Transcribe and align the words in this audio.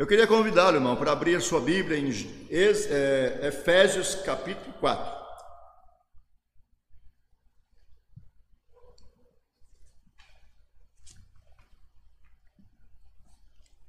Eu 0.00 0.06
queria 0.06 0.26
convidá-lo, 0.26 0.78
irmão, 0.78 0.96
para 0.96 1.12
abrir 1.12 1.36
a 1.36 1.40
sua 1.42 1.60
Bíblia 1.60 1.98
em 1.98 2.08
é, 2.50 3.48
Efésios 3.48 4.14
capítulo 4.14 4.72
4. 4.80 5.20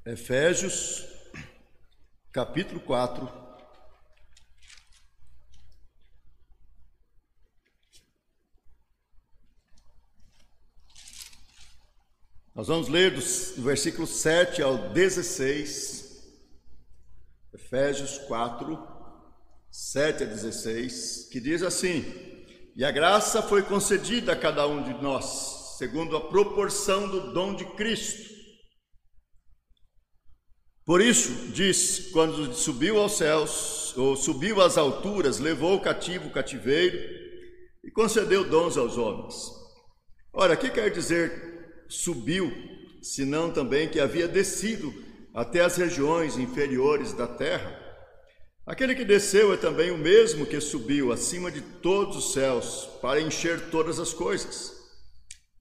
Efésios 0.05 1.07
capítulo 2.33 2.81
4. 2.81 3.41
Nós 12.53 12.67
vamos 12.67 12.89
ler 12.89 13.11
do 13.11 13.63
versículo 13.63 14.05
7 14.05 14.61
ao 14.61 14.89
16, 14.89 16.00
Efésios 17.53 18.17
4, 18.19 18.79
7 19.69 20.23
a 20.23 20.25
16, 20.25 21.27
que 21.29 21.39
diz 21.39 21.61
assim: 21.61 22.05
E 22.75 22.85
a 22.85 22.91
graça 22.91 23.41
foi 23.41 23.61
concedida 23.61 24.31
a 24.31 24.35
cada 24.35 24.65
um 24.67 24.83
de 24.83 24.93
nós, 25.01 25.75
segundo 25.77 26.15
a 26.15 26.29
proporção 26.29 27.09
do 27.09 27.33
dom 27.33 27.53
de 27.53 27.65
Cristo. 27.75 28.31
Por 30.85 31.01
isso, 31.01 31.51
diz: 31.51 32.09
quando 32.11 32.53
subiu 32.53 32.97
aos 32.97 33.17
céus, 33.17 33.95
ou 33.97 34.15
subiu 34.15 34.61
às 34.61 34.77
alturas, 34.77 35.39
levou 35.39 35.75
o 35.75 35.81
cativo 35.81 36.29
o 36.29 36.31
cativeiro 36.31 36.97
e 37.83 37.91
concedeu 37.91 38.49
dons 38.49 38.77
aos 38.77 38.97
homens. 38.97 39.35
Ora, 40.33 40.55
que 40.55 40.69
quer 40.69 40.89
dizer 40.89 41.51
subiu, 41.89 42.49
senão 43.01 43.51
também 43.51 43.89
que 43.89 43.99
havia 43.99 44.27
descido 44.27 45.10
até 45.33 45.61
as 45.61 45.75
regiões 45.75 46.37
inferiores 46.37 47.13
da 47.13 47.27
terra. 47.27 47.79
Aquele 48.65 48.93
que 48.95 49.05
desceu 49.05 49.53
é 49.53 49.57
também 49.57 49.91
o 49.91 49.97
mesmo 49.97 50.45
que 50.45 50.59
subiu 50.61 51.11
acima 51.11 51.51
de 51.51 51.61
todos 51.61 52.17
os 52.17 52.33
céus 52.33 52.89
para 53.01 53.19
encher 53.19 53.69
todas 53.69 53.99
as 53.99 54.13
coisas. 54.13 54.73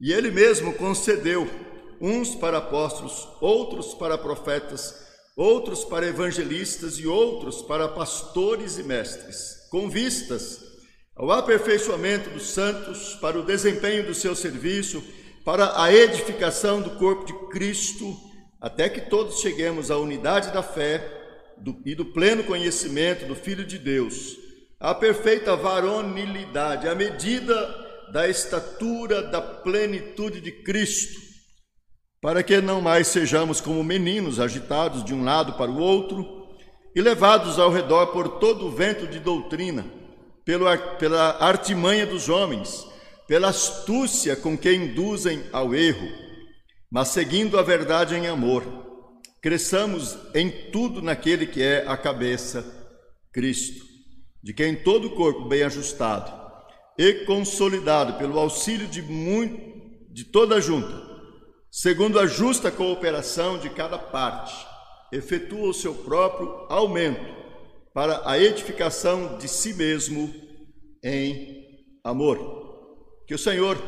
E 0.01 0.13
ele 0.13 0.31
mesmo 0.31 0.73
concedeu 0.75 1.49
uns 2.01 2.35
para 2.35 2.59
apóstolos, 2.59 3.29
outros 3.41 3.95
para 3.95 4.17
profetas, 4.17 4.95
outros 5.37 5.85
para 5.85 6.07
evangelistas 6.07 6.99
e 6.99 7.07
outros 7.07 7.63
para 7.63 7.89
pastores 7.89 8.79
e 8.79 8.83
mestres, 8.83 9.69
com 9.71 9.89
vistas 9.89 10.61
ao 11.17 11.31
aperfeiçoamento 11.31 12.31
dos 12.31 12.51
santos, 12.51 13.15
para 13.17 13.39
o 13.39 13.45
desempenho 13.45 14.07
do 14.07 14.15
seu 14.15 14.35
serviço 14.35 15.03
para 15.45 15.83
a 15.83 15.93
edificação 15.93 16.81
do 16.83 16.91
corpo 16.91 17.25
de 17.25 17.33
Cristo, 17.49 18.17
até 18.61 18.89
que 18.89 19.01
todos 19.01 19.41
cheguemos 19.41 19.91
à 19.91 19.97
unidade 19.97 20.53
da 20.53 20.63
fé 20.63 21.03
do, 21.57 21.81
e 21.85 21.95
do 21.95 22.05
pleno 22.05 22.45
conhecimento 22.45 23.27
do 23.27 23.35
Filho 23.35 23.65
de 23.65 23.79
Deus, 23.79 24.37
à 24.79 24.95
perfeita 24.95 25.57
varonilidade, 25.57 26.89
à 26.89 26.95
medida 26.95 27.55
da 28.13 28.29
estatura 28.29 29.23
da 29.23 29.41
plenitude 29.41 30.41
de 30.41 30.51
Cristo, 30.51 31.21
para 32.21 32.43
que 32.43 32.61
não 32.61 32.81
mais 32.81 33.07
sejamos 33.07 33.61
como 33.61 33.83
meninos 33.83 34.39
agitados 34.39 35.05
de 35.05 35.15
um 35.15 35.25
lado 35.25 35.55
para 35.55 35.71
o 35.71 35.79
outro 35.79 36.49
e 36.95 37.01
levados 37.01 37.59
ao 37.59 37.71
redor 37.71 38.09
por 38.09 38.41
todo 38.41 38.67
o 38.67 38.71
vento 38.71 39.07
de 39.07 39.19
doutrina, 39.19 39.87
pelo, 40.45 40.67
pela 40.99 41.43
artimanha 41.43 42.05
dos 42.05 42.29
homens 42.29 42.91
pela 43.31 43.51
astúcia 43.51 44.35
com 44.35 44.59
que 44.59 44.75
induzem 44.75 45.45
ao 45.53 45.73
erro, 45.73 46.09
mas 46.91 47.09
seguindo 47.09 47.59
a 47.59 47.63
verdade 47.63 48.17
em 48.17 48.27
amor, 48.27 48.65
cresçamos 49.41 50.19
em 50.35 50.51
tudo 50.71 51.01
naquele 51.01 51.47
que 51.47 51.63
é 51.63 51.87
a 51.87 51.97
cabeça, 51.97 52.65
Cristo, 53.33 53.85
de 54.43 54.53
quem 54.53 54.75
todo 54.75 55.07
o 55.07 55.15
corpo 55.15 55.47
bem 55.47 55.63
ajustado 55.63 56.33
e 56.99 57.25
consolidado 57.25 58.15
pelo 58.15 58.39
auxílio 58.39 58.89
de 58.89 59.01
muito 59.03 59.71
de 60.13 60.25
toda 60.25 60.57
a 60.57 60.61
junta, 60.61 61.01
segundo 61.71 62.19
a 62.19 62.27
justa 62.27 62.71
cooperação 62.71 63.59
de 63.59 63.71
cada 63.71 63.97
parte, 63.97 64.55
efetua 65.13 65.69
o 65.69 65.75
seu 65.75 65.95
próprio 65.95 66.67
aumento 66.69 67.39
para 67.95 68.29
a 68.29 68.39
edificação 68.39 69.39
de 69.39 69.49
si 69.49 69.73
mesmo 69.75 70.35
em 71.03 71.65
amor. 72.05 72.59
Que 73.27 73.35
o 73.35 73.39
Senhor 73.39 73.79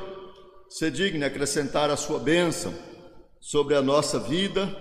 se 0.69 0.91
digne 0.91 1.25
acrescentar 1.25 1.91
a 1.91 1.97
sua 1.97 2.19
bênção 2.19 2.73
sobre 3.43 3.75
a 3.75 3.83
nossa 3.83 4.21
vida 4.21 4.73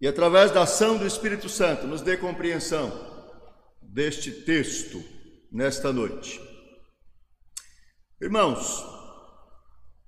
e, 0.00 0.06
através 0.06 0.52
da 0.52 0.62
ação 0.62 0.96
do 0.96 1.04
Espírito 1.04 1.48
Santo, 1.48 1.84
nos 1.84 2.00
dê 2.00 2.16
compreensão 2.16 2.92
deste 3.82 4.30
texto 4.30 5.02
nesta 5.50 5.92
noite. 5.92 6.40
Irmãos, 8.22 8.84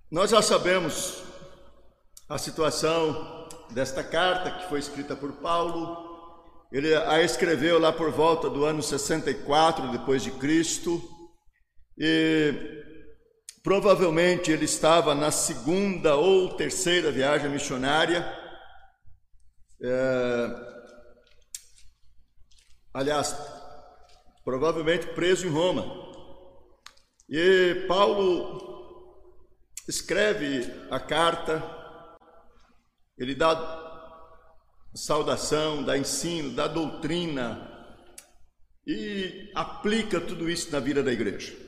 nós 0.09 0.31
já 0.31 0.41
sabemos 0.41 1.21
a 2.29 2.39
situação 2.39 3.49
desta 3.73 4.05
carta 4.05 4.53
que 4.53 4.69
foi 4.69 4.79
escrita 4.79 5.17
por 5.17 5.33
Paulo. 5.33 6.07
Ele 6.71 6.95
a 6.95 7.21
escreveu 7.23 7.81
lá 7.81 7.93
por 7.93 8.13
volta 8.13 8.49
do 8.49 8.65
ano 8.65 8.83
64 8.83 9.91
depois 9.91 10.23
de 10.23 10.31
Cristo. 10.31 11.03
E 11.99 12.55
Provavelmente 13.69 14.51
ele 14.51 14.65
estava 14.65 15.15
na 15.15 15.31
segunda 15.31 16.17
ou 16.17 16.56
terceira 16.56 17.12
viagem 17.12 17.51
missionária. 17.51 18.25
É, 19.79 20.47
aliás, 22.95 23.37
provavelmente 24.43 25.09
preso 25.09 25.47
em 25.47 25.51
Roma. 25.51 25.84
E 27.29 27.84
Paulo 27.87 28.59
escreve 29.87 30.73
a 30.91 30.99
carta, 30.99 31.62
ele 33.19 33.35
dá 33.35 33.53
saudação, 34.95 35.83
dá 35.85 35.99
ensino, 35.99 36.55
dá 36.55 36.67
doutrina 36.67 37.71
e 38.87 39.53
aplica 39.55 40.19
tudo 40.19 40.49
isso 40.49 40.73
na 40.73 40.81
vida 40.81 41.03
da 41.03 41.12
igreja. 41.12 41.68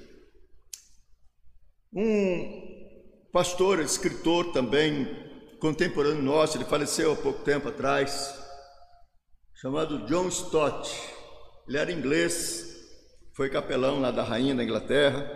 Um 1.93 3.27
pastor, 3.33 3.81
escritor 3.81 4.53
também, 4.53 5.09
contemporâneo 5.59 6.23
nosso, 6.23 6.57
ele 6.57 6.65
faleceu 6.65 7.13
há 7.13 7.17
pouco 7.17 7.43
tempo 7.43 7.69
atrás, 7.69 8.33
chamado 9.57 10.07
John 10.07 10.29
Stott. 10.29 10.89
Ele 11.67 11.79
era 11.79 11.91
inglês, 11.91 12.77
foi 13.35 13.51
capelão 13.51 14.01
lá 14.01 14.13
da 14.13 14.23
rainha 14.23 14.55
da 14.55 14.63
Inglaterra. 14.63 15.29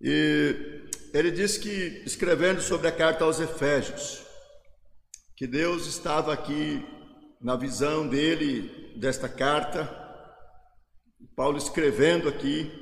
E 0.00 0.88
ele 1.12 1.30
disse 1.30 1.60
que, 1.60 2.02
escrevendo 2.06 2.62
sobre 2.62 2.88
a 2.88 2.92
carta 2.92 3.24
aos 3.24 3.40
Efésios, 3.40 4.22
que 5.36 5.46
Deus 5.46 5.86
estava 5.86 6.32
aqui 6.32 6.82
na 7.42 7.56
visão 7.56 8.08
dele 8.08 8.94
desta 8.96 9.28
carta, 9.28 9.84
Paulo 11.36 11.58
escrevendo 11.58 12.26
aqui, 12.26 12.81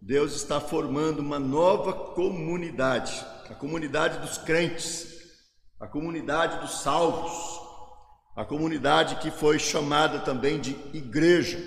Deus 0.00 0.34
está 0.34 0.60
formando 0.60 1.18
uma 1.18 1.38
nova 1.38 1.92
comunidade, 1.92 3.24
a 3.50 3.54
comunidade 3.54 4.18
dos 4.18 4.38
crentes, 4.38 5.08
a 5.80 5.86
comunidade 5.86 6.60
dos 6.60 6.80
salvos, 6.80 7.32
a 8.36 8.44
comunidade 8.44 9.16
que 9.16 9.30
foi 9.30 9.58
chamada 9.58 10.20
também 10.20 10.60
de 10.60 10.70
igreja, 10.94 11.58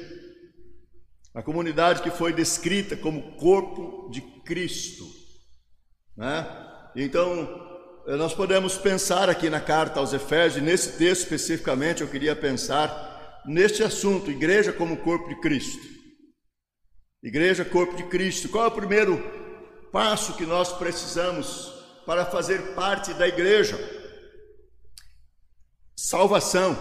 a 1.33 1.41
comunidade 1.41 2.01
que 2.01 2.09
foi 2.09 2.33
descrita 2.33 2.95
como 2.95 3.35
corpo 3.35 4.09
de 4.09 4.21
Cristo, 4.43 5.05
né? 6.15 6.47
Então, 6.95 7.69
nós 8.05 8.33
podemos 8.33 8.77
pensar 8.77 9.29
aqui 9.29 9.49
na 9.49 9.61
carta 9.61 9.99
aos 9.99 10.13
Efésios, 10.13 10.63
nesse 10.63 10.97
texto 10.97 11.23
especificamente, 11.23 12.01
eu 12.01 12.07
queria 12.07 12.35
pensar 12.35 13.41
neste 13.45 13.83
assunto, 13.83 14.31
igreja 14.31 14.73
como 14.73 14.97
corpo 14.97 15.29
de 15.29 15.39
Cristo. 15.39 16.00
Igreja, 17.23 17.63
corpo 17.63 17.95
de 17.95 18.03
Cristo. 18.03 18.49
Qual 18.49 18.65
é 18.65 18.67
o 18.67 18.71
primeiro 18.71 19.21
passo 19.91 20.33
que 20.33 20.45
nós 20.45 20.73
precisamos 20.73 21.71
para 22.05 22.25
fazer 22.25 22.73
parte 22.73 23.13
da 23.13 23.27
igreja? 23.27 23.77
Salvação. 25.95 26.75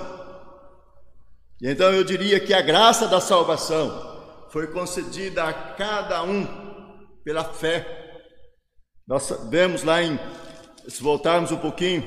E 1.60 1.68
então 1.68 1.92
eu 1.92 2.02
diria 2.02 2.40
que 2.40 2.54
a 2.54 2.62
graça 2.62 3.06
da 3.06 3.20
salvação 3.20 4.48
foi 4.50 4.68
concedida 4.68 5.44
a 5.44 5.52
cada 5.52 6.22
um 6.22 6.46
pela 7.22 7.44
fé. 7.44 8.22
Nós 9.06 9.30
vemos 9.50 9.82
lá 9.82 10.02
em, 10.02 10.18
se 10.88 11.02
voltarmos 11.02 11.52
um 11.52 11.58
pouquinho, 11.58 12.02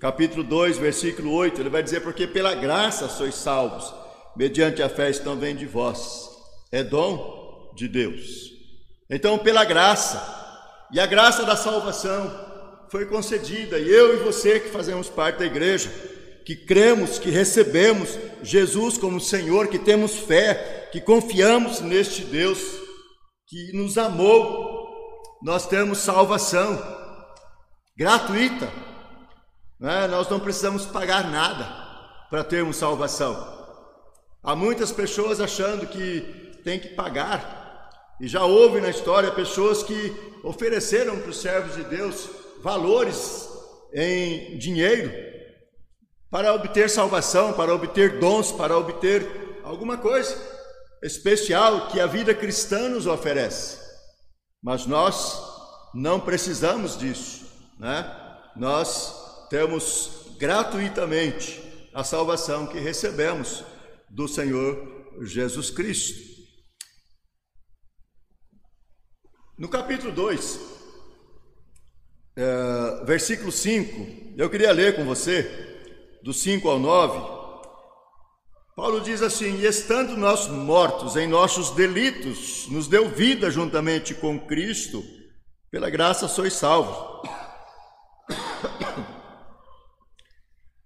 capítulo 0.00 0.44
2, 0.44 0.78
versículo 0.78 1.32
8, 1.32 1.60
ele 1.60 1.70
vai 1.70 1.82
dizer: 1.82 2.02
Porque 2.02 2.24
pela 2.24 2.54
graça 2.54 3.08
sois 3.08 3.34
salvos, 3.34 3.92
mediante 4.36 4.80
a 4.80 4.88
fé 4.88 5.10
estão 5.10 5.36
vem 5.36 5.56
de 5.56 5.66
vós. 5.66 6.30
É 6.70 6.84
dom 6.84 7.43
de 7.74 7.88
Deus. 7.88 8.52
Então, 9.10 9.38
pela 9.38 9.64
graça, 9.64 10.86
e 10.92 11.00
a 11.00 11.06
graça 11.06 11.44
da 11.44 11.56
salvação 11.56 12.32
foi 12.88 13.06
concedida, 13.06 13.78
e 13.78 13.90
eu 13.90 14.14
e 14.14 14.24
você 14.24 14.60
que 14.60 14.70
fazemos 14.70 15.08
parte 15.08 15.40
da 15.40 15.46
igreja, 15.46 15.90
que 16.44 16.54
cremos, 16.54 17.18
que 17.18 17.30
recebemos 17.30 18.18
Jesus 18.42 18.98
como 18.98 19.20
Senhor, 19.20 19.68
que 19.68 19.78
temos 19.78 20.16
fé, 20.16 20.88
que 20.92 21.00
confiamos 21.00 21.80
neste 21.80 22.22
Deus 22.22 22.60
que 23.46 23.72
nos 23.72 23.96
amou, 23.96 24.84
nós 25.42 25.66
temos 25.66 25.98
salvação 25.98 26.80
gratuita. 27.96 28.70
Né? 29.78 30.06
Nós 30.06 30.28
não 30.28 30.40
precisamos 30.40 30.86
pagar 30.86 31.30
nada 31.30 31.64
para 32.30 32.44
termos 32.44 32.76
salvação. 32.76 33.52
Há 34.42 34.54
muitas 34.54 34.92
pessoas 34.92 35.40
achando 35.40 35.86
que 35.86 36.60
tem 36.64 36.78
que 36.78 36.88
pagar. 36.88 37.63
E 38.20 38.28
já 38.28 38.44
houve 38.44 38.80
na 38.80 38.90
história 38.90 39.30
pessoas 39.32 39.82
que 39.82 40.14
ofereceram 40.42 41.18
para 41.18 41.30
os 41.30 41.40
servos 41.40 41.74
de 41.74 41.84
Deus 41.84 42.28
valores 42.62 43.48
em 43.92 44.56
dinheiro 44.58 45.12
para 46.30 46.52
obter 46.52 46.90
salvação, 46.90 47.52
para 47.52 47.72
obter 47.72 48.18
dons, 48.18 48.50
para 48.50 48.76
obter 48.76 49.60
alguma 49.62 49.96
coisa 49.96 50.36
especial 51.00 51.86
que 51.88 52.00
a 52.00 52.06
vida 52.08 52.34
cristã 52.34 52.88
nos 52.88 53.06
oferece. 53.06 53.78
Mas 54.60 54.84
nós 54.84 55.40
não 55.94 56.18
precisamos 56.18 56.98
disso, 56.98 57.46
né? 57.78 58.04
Nós 58.56 59.14
temos 59.48 60.34
gratuitamente 60.36 61.62
a 61.94 62.02
salvação 62.02 62.66
que 62.66 62.80
recebemos 62.80 63.62
do 64.10 64.26
Senhor 64.26 65.06
Jesus 65.22 65.70
Cristo. 65.70 66.33
No 69.64 69.70
capítulo 69.70 70.12
2, 70.12 70.60
é, 72.36 73.04
versículo 73.06 73.50
5, 73.50 74.36
eu 74.36 74.50
queria 74.50 74.70
ler 74.70 74.94
com 74.94 75.06
você, 75.06 76.20
do 76.22 76.34
5 76.34 76.68
ao 76.68 76.78
9. 76.78 77.18
Paulo 78.76 79.00
diz 79.00 79.22
assim: 79.22 79.56
E 79.60 79.64
estando 79.64 80.18
nós 80.18 80.48
mortos 80.48 81.16
em 81.16 81.26
nossos 81.26 81.70
delitos, 81.70 82.68
nos 82.68 82.88
deu 82.88 83.08
vida 83.08 83.50
juntamente 83.50 84.12
com 84.12 84.38
Cristo, 84.38 85.02
pela 85.70 85.88
graça 85.88 86.28
sois 86.28 86.52
salvos. 86.52 87.30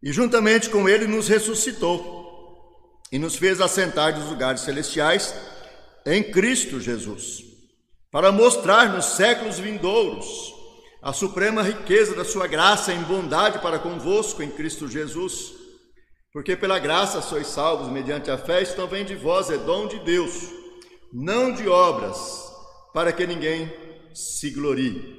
E 0.00 0.12
juntamente 0.12 0.70
com 0.70 0.88
Ele 0.88 1.08
nos 1.08 1.26
ressuscitou 1.26 3.02
e 3.10 3.18
nos 3.18 3.34
fez 3.34 3.60
assentar 3.60 4.16
nos 4.16 4.30
lugares 4.30 4.60
celestiais 4.60 5.34
em 6.06 6.22
Cristo 6.22 6.80
Jesus, 6.80 7.47
para 8.10 8.32
mostrar 8.32 8.92
nos 8.92 9.04
séculos 9.04 9.58
vindouros 9.58 10.54
a 11.02 11.12
suprema 11.12 11.62
riqueza 11.62 12.14
da 12.14 12.24
Sua 12.24 12.46
graça 12.46 12.92
em 12.92 13.02
bondade 13.02 13.60
para 13.60 13.78
convosco 13.78 14.42
em 14.42 14.50
Cristo 14.50 14.88
Jesus. 14.88 15.54
Porque 16.32 16.56
pela 16.56 16.78
graça 16.78 17.22
sois 17.22 17.46
salvos 17.46 17.88
mediante 17.88 18.30
a 18.30 18.38
fé, 18.38 18.62
isto 18.62 18.80
não 18.80 18.88
vem 18.88 19.04
de 19.04 19.14
vós, 19.14 19.50
é 19.50 19.56
dom 19.56 19.86
de 19.86 19.98
Deus, 20.00 20.50
não 21.12 21.52
de 21.52 21.68
obras, 21.68 22.52
para 22.92 23.12
que 23.12 23.26
ninguém 23.26 23.72
se 24.14 24.50
glorie. 24.50 25.16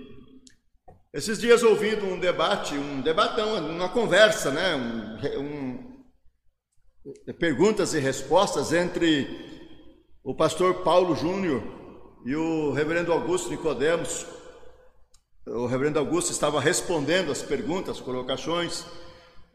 Esses 1.13 1.39
dias 1.39 1.63
ouvindo 1.63 2.05
um 2.05 2.19
debate, 2.19 2.75
um 2.75 3.01
debatão, 3.01 3.55
uma 3.71 3.89
conversa, 3.89 4.51
né? 4.51 4.75
Um, 4.75 5.39
um, 5.39 7.33
perguntas 7.39 7.95
e 7.95 7.99
respostas 7.99 8.71
entre 8.71 9.27
o 10.23 10.35
pastor 10.35 10.83
Paulo 10.83 11.15
Júnior 11.15 11.78
e 12.25 12.35
o 12.35 12.71
reverendo 12.71 13.11
Augusto 13.11 13.49
Nicodemos. 13.49 14.25
O 15.47 15.65
reverendo 15.65 15.99
Augusto 15.99 16.31
estava 16.31 16.59
respondendo 16.59 17.31
as 17.31 17.41
perguntas, 17.41 17.99
colocações, 17.99 18.85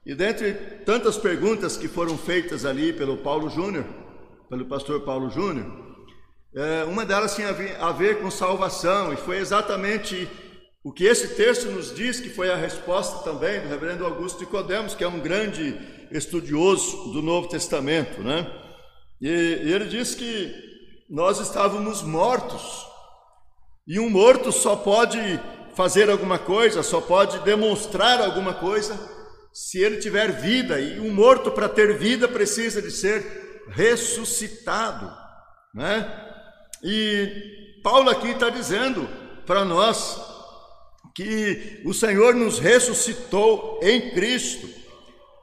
e 0.04 0.14
dentre 0.14 0.52
tantas 0.84 1.16
perguntas 1.16 1.76
que 1.76 1.88
foram 1.88 2.18
feitas 2.18 2.64
ali 2.64 2.92
pelo 2.92 3.18
Paulo 3.18 3.48
Júnior, 3.48 3.84
pelo 4.50 4.66
pastor 4.66 5.00
Paulo 5.02 5.30
Júnior, 5.30 5.66
é, 6.54 6.84
uma 6.84 7.04
delas 7.04 7.34
tinha 7.34 7.48
a 7.80 7.92
ver 7.92 8.20
com 8.20 8.30
salvação, 8.30 9.12
e 9.12 9.16
foi 9.16 9.38
exatamente 9.38 10.28
o 10.84 10.92
que 10.92 11.04
esse 11.04 11.28
texto 11.34 11.70
nos 11.70 11.94
diz, 11.94 12.20
que 12.20 12.28
foi 12.28 12.50
a 12.50 12.56
resposta 12.56 13.24
também 13.24 13.60
do 13.60 13.68
reverendo 13.68 14.04
Augusto 14.04 14.40
Nicodemos, 14.40 14.94
que 14.94 15.02
é 15.02 15.08
um 15.08 15.20
grande 15.20 15.78
estudioso 16.10 17.12
do 17.12 17.22
Novo 17.22 17.48
Testamento, 17.48 18.20
né? 18.22 18.46
E, 19.20 19.28
ele 19.28 19.86
diz 19.86 20.14
que 20.14 20.73
nós 21.14 21.38
estávamos 21.38 22.02
mortos, 22.02 22.88
e 23.86 24.00
um 24.00 24.10
morto 24.10 24.50
só 24.50 24.74
pode 24.74 25.40
fazer 25.76 26.10
alguma 26.10 26.40
coisa, 26.40 26.82
só 26.82 27.00
pode 27.00 27.38
demonstrar 27.44 28.20
alguma 28.20 28.52
coisa 28.52 28.98
se 29.52 29.78
ele 29.78 29.98
tiver 29.98 30.32
vida, 30.32 30.80
e 30.80 30.98
um 30.98 31.14
morto 31.14 31.52
para 31.52 31.68
ter 31.68 31.96
vida 31.96 32.26
precisa 32.26 32.82
de 32.82 32.90
ser 32.90 33.62
ressuscitado, 33.68 35.08
né? 35.72 36.20
E 36.82 37.80
Paulo 37.80 38.10
aqui 38.10 38.30
está 38.30 38.50
dizendo 38.50 39.08
para 39.46 39.64
nós 39.64 40.20
que 41.14 41.80
o 41.84 41.94
Senhor 41.94 42.34
nos 42.34 42.58
ressuscitou 42.58 43.78
em 43.84 44.10
Cristo. 44.10 44.68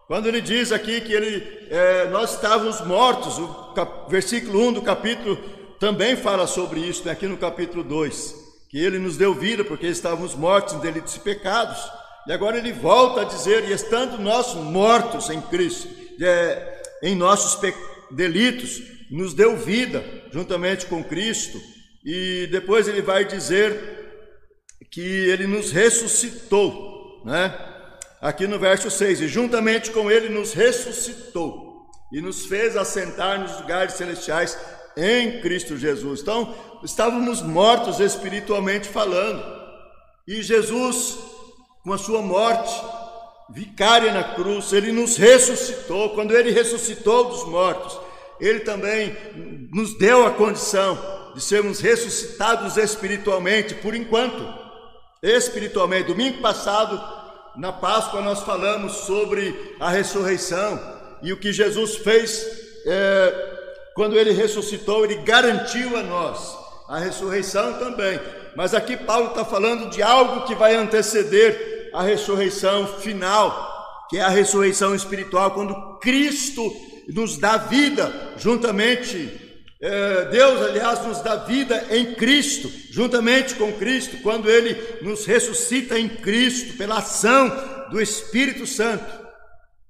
Quando 0.06 0.27
ele 0.27 0.41
diz 0.41 0.74
aqui 0.74 1.00
que 1.00 1.13
ele, 1.13 1.67
é, 1.69 2.09
nós 2.09 2.33
estávamos 2.33 2.81
mortos, 2.81 3.38
o 3.38 3.74
cap, 3.74 4.12
versículo 4.12 4.67
1 4.67 4.74
do 4.74 4.81
capítulo 4.81 5.61
também 5.81 6.16
fala 6.16 6.45
sobre 6.45 6.80
isso, 6.80 7.04
né, 7.04 7.12
aqui 7.12 7.25
no 7.25 7.38
capítulo 7.38 7.83
2, 7.83 8.36
que 8.69 8.78
ele 8.78 9.00
nos 9.00 9.18
deu 9.18 9.33
vida 9.33 9.66
porque 9.66 9.88
estávamos 9.88 10.36
mortos 10.36 10.75
em 10.75 10.80
delitos 10.80 11.16
e 11.16 11.19
pecados. 11.19 11.80
E 12.28 12.31
agora 12.31 12.60
ele 12.60 12.72
volta 12.72 13.22
a 13.22 13.24
dizer: 13.24 13.68
e 13.68 13.74
estando 13.74 14.19
nós 14.19 14.54
mortos 14.54 15.31
em 15.31 15.42
Cristo, 15.42 15.88
é, 16.22 16.83
em 17.01 17.16
nossos 17.16 17.60
delitos, 18.12 18.80
nos 19.10 19.33
deu 19.33 19.57
vida 19.57 20.04
juntamente 20.31 20.86
com 20.86 21.04
Cristo. 21.04 21.60
E 22.06 22.48
depois 22.51 22.88
ele 22.88 23.01
vai 23.01 23.25
dizer 23.25 23.75
que 24.92 25.01
ele 25.01 25.48
nos 25.48 25.72
ressuscitou, 25.72 27.24
né? 27.25 27.57
aqui 28.22 28.45
no 28.45 28.60
verso 28.60 28.92
6: 28.92 29.22
E 29.22 29.27
juntamente 29.27 29.89
com 29.89 30.12
ele 30.12 30.30
nos 30.30 30.54
ressuscitou 30.54 31.89
e 32.13 32.22
nos 32.22 32.45
fez 32.45 32.77
assentar 32.77 33.39
nos 33.39 33.60
lugares 33.60 33.95
celestiais 33.95 34.56
em 34.97 35.41
Cristo 35.41 35.77
Jesus. 35.77 36.21
Então, 36.21 36.53
estávamos 36.83 37.41
mortos 37.41 37.99
espiritualmente 37.99 38.88
falando, 38.88 39.43
e 40.27 40.41
Jesus, 40.41 41.17
com 41.83 41.93
a 41.93 41.97
sua 41.97 42.21
morte 42.21 42.73
vicária 43.49 44.13
na 44.13 44.23
cruz, 44.23 44.71
ele 44.71 44.91
nos 44.91 45.17
ressuscitou. 45.17 46.11
Quando 46.11 46.35
ele 46.35 46.51
ressuscitou 46.51 47.25
dos 47.25 47.45
mortos, 47.45 48.00
ele 48.39 48.62
também 48.62 49.15
nos 49.71 49.98
deu 49.98 50.25
a 50.25 50.31
condição 50.31 50.98
de 51.36 51.41
sermos 51.41 51.79
ressuscitados 51.79 52.77
espiritualmente, 52.77 53.75
por 53.75 53.93
enquanto. 53.93 54.62
Espiritualmente, 55.21 56.07
domingo 56.07 56.41
passado 56.41 57.00
na 57.55 57.71
Páscoa 57.71 58.21
nós 58.21 58.41
falamos 58.41 58.93
sobre 58.93 59.75
a 59.79 59.89
ressurreição 59.89 60.79
e 61.21 61.31
o 61.31 61.38
que 61.38 61.51
Jesus 61.53 61.98
fez 61.98 62.45
é, 62.86 63.61
quando 63.93 64.17
ele 64.17 64.31
ressuscitou, 64.31 65.03
ele 65.03 65.17
garantiu 65.17 65.98
a 65.98 66.03
nós 66.03 66.57
a 66.88 67.00
ressurreição 67.00 67.74
também. 67.74 68.19
Mas 68.55 68.74
aqui 68.74 68.98
Paulo 68.98 69.27
está 69.27 69.45
falando 69.45 69.89
de 69.89 70.01
algo 70.01 70.45
que 70.45 70.55
vai 70.55 70.75
anteceder 70.75 71.89
a 71.93 72.03
ressurreição 72.03 72.86
final, 72.86 74.05
que 74.10 74.17
é 74.17 74.21
a 74.21 74.29
ressurreição 74.29 74.93
espiritual, 74.93 75.51
quando 75.51 76.00
Cristo 76.00 76.62
nos 77.07 77.38
dá 77.38 77.57
vida 77.57 78.33
juntamente 78.38 79.39
é, 79.83 80.25
Deus, 80.25 80.62
aliás, 80.62 81.03
nos 81.07 81.21
dá 81.21 81.38
vida 81.38 81.88
em 81.89 82.13
Cristo, 82.13 82.71
juntamente 82.91 83.55
com 83.55 83.74
Cristo, 83.74 84.17
quando 84.21 84.48
Ele 84.48 84.79
nos 85.01 85.25
ressuscita 85.25 85.98
em 85.98 86.07
Cristo, 86.07 86.77
pela 86.77 87.00
ação 87.00 87.50
do 87.89 88.00
Espírito 88.00 88.67
Santo, 88.67 89.03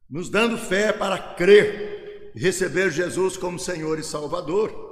nos 0.09 0.29
dando 0.29 0.57
fé 0.57 0.93
para 0.93 1.17
crer 1.17 2.00
receber 2.35 2.91
Jesus 2.91 3.37
como 3.37 3.59
Senhor 3.59 3.99
e 3.99 4.03
Salvador. 4.03 4.89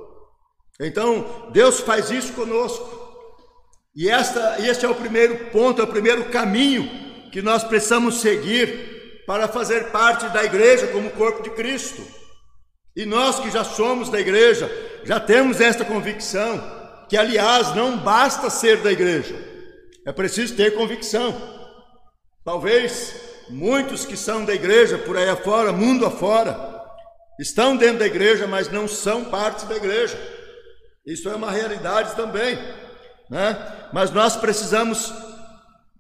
Então, 0.80 1.50
Deus 1.52 1.80
faz 1.80 2.10
isso 2.10 2.34
conosco. 2.34 3.08
E 3.96 4.10
esta, 4.10 4.58
este 4.60 4.86
é 4.86 4.90
o 4.90 4.96
primeiro 4.96 5.52
ponto, 5.52 5.82
é 5.82 5.84
o 5.84 5.88
primeiro 5.88 6.26
caminho 6.26 6.90
que 7.32 7.42
nós 7.42 7.64
precisamos 7.64 8.22
seguir 8.22 9.24
para 9.26 9.48
fazer 9.48 9.92
parte 9.92 10.28
da 10.30 10.44
igreja 10.44 10.88
como 10.88 11.12
corpo 11.12 11.44
de 11.44 11.50
Cristo. 11.52 12.02
E 12.96 13.06
nós 13.06 13.40
que 13.40 13.52
já 13.52 13.64
somos 13.64 14.10
da 14.10 14.20
igreja, 14.20 14.70
já 15.04 15.20
temos 15.20 15.62
esta 15.62 15.86
convicção, 15.86 16.60
que 17.08 17.18
aliás 17.18 17.76
não 17.76 17.98
basta 17.98 18.50
ser 18.50 18.78
da 18.78 18.92
igreja, 18.92 19.36
é 20.06 20.12
preciso 20.12 20.56
ter 20.56 20.76
convicção. 20.76 21.36
Talvez 22.44 23.14
muitos 23.50 24.06
que 24.06 24.18
são 24.18 24.46
da 24.46 24.54
igreja 24.54 24.98
por 24.98 25.18
aí 25.18 25.30
afora, 25.30 25.72
mundo 25.72 26.06
afora, 26.06 26.54
estão 27.40 27.78
dentro 27.78 28.00
da 28.00 28.06
igreja, 28.06 28.46
mas 28.46 28.70
não 28.70 28.88
são 28.88 29.26
parte 29.26 29.66
da 29.66 29.76
igreja. 29.76 30.20
Isso 31.06 31.30
é 31.30 31.36
uma 31.36 31.50
realidade 31.50 32.16
também, 32.16 32.56
né? 33.30 33.88
Mas 33.94 34.12
nós 34.12 34.36
precisamos 34.36 35.12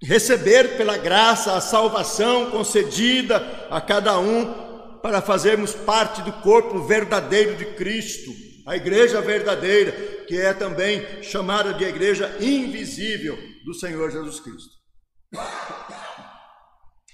receber 0.03 0.77
pela 0.77 0.98
graça 0.98 1.55
a 1.55 1.62
salvação 1.62 2.51
concedida 2.51 3.38
a 3.72 3.81
cada 3.81 4.19
um 4.19 5.00
para 5.01 5.22
fazermos 5.22 5.74
parte 5.74 6.22
do 6.22 6.31
corpo 6.41 6.84
verdadeiro 6.84 7.55
de 7.55 7.65
Cristo, 7.74 8.31
a 8.67 8.75
igreja 8.75 9.22
verdadeira, 9.22 9.91
que 10.27 10.39
é 10.39 10.53
também 10.53 11.24
chamada 11.24 11.74
de 11.74 11.86
igreja 11.86 12.36
invisível 12.39 13.38
do 13.65 13.74
Senhor 13.74 14.12
Jesus 14.12 14.39
Cristo. 14.41 14.77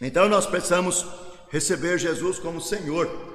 Então 0.01 0.27
nós 0.27 0.45
precisamos 0.45 1.05
receber 1.49 1.97
Jesus 1.97 2.39
como 2.39 2.59
Senhor 2.59 3.34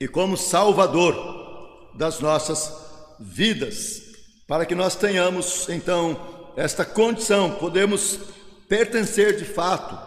e 0.00 0.08
como 0.08 0.36
Salvador 0.36 1.92
das 1.94 2.20
nossas 2.20 2.72
vidas, 3.20 4.00
para 4.48 4.64
que 4.64 4.74
nós 4.74 4.96
tenhamos 4.96 5.68
então 5.68 6.52
esta 6.56 6.84
condição, 6.84 7.56
podemos 7.56 8.18
pertencer 8.66 9.36
de 9.36 9.44
fato 9.44 9.98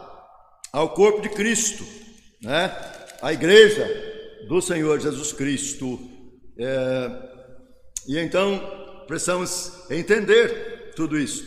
ao 0.71 0.89
corpo 0.95 1.21
de 1.21 1.29
Cristo, 1.29 1.85
né? 2.41 2.75
A 3.21 3.31
igreja 3.31 3.87
do 4.47 4.61
Senhor 4.61 4.99
Jesus 4.99 5.31
Cristo. 5.31 5.99
É, 6.57 7.09
e 8.07 8.17
então 8.17 8.59
precisamos 9.07 9.89
entender 9.91 10.93
tudo 10.95 11.17
isso. 11.17 11.45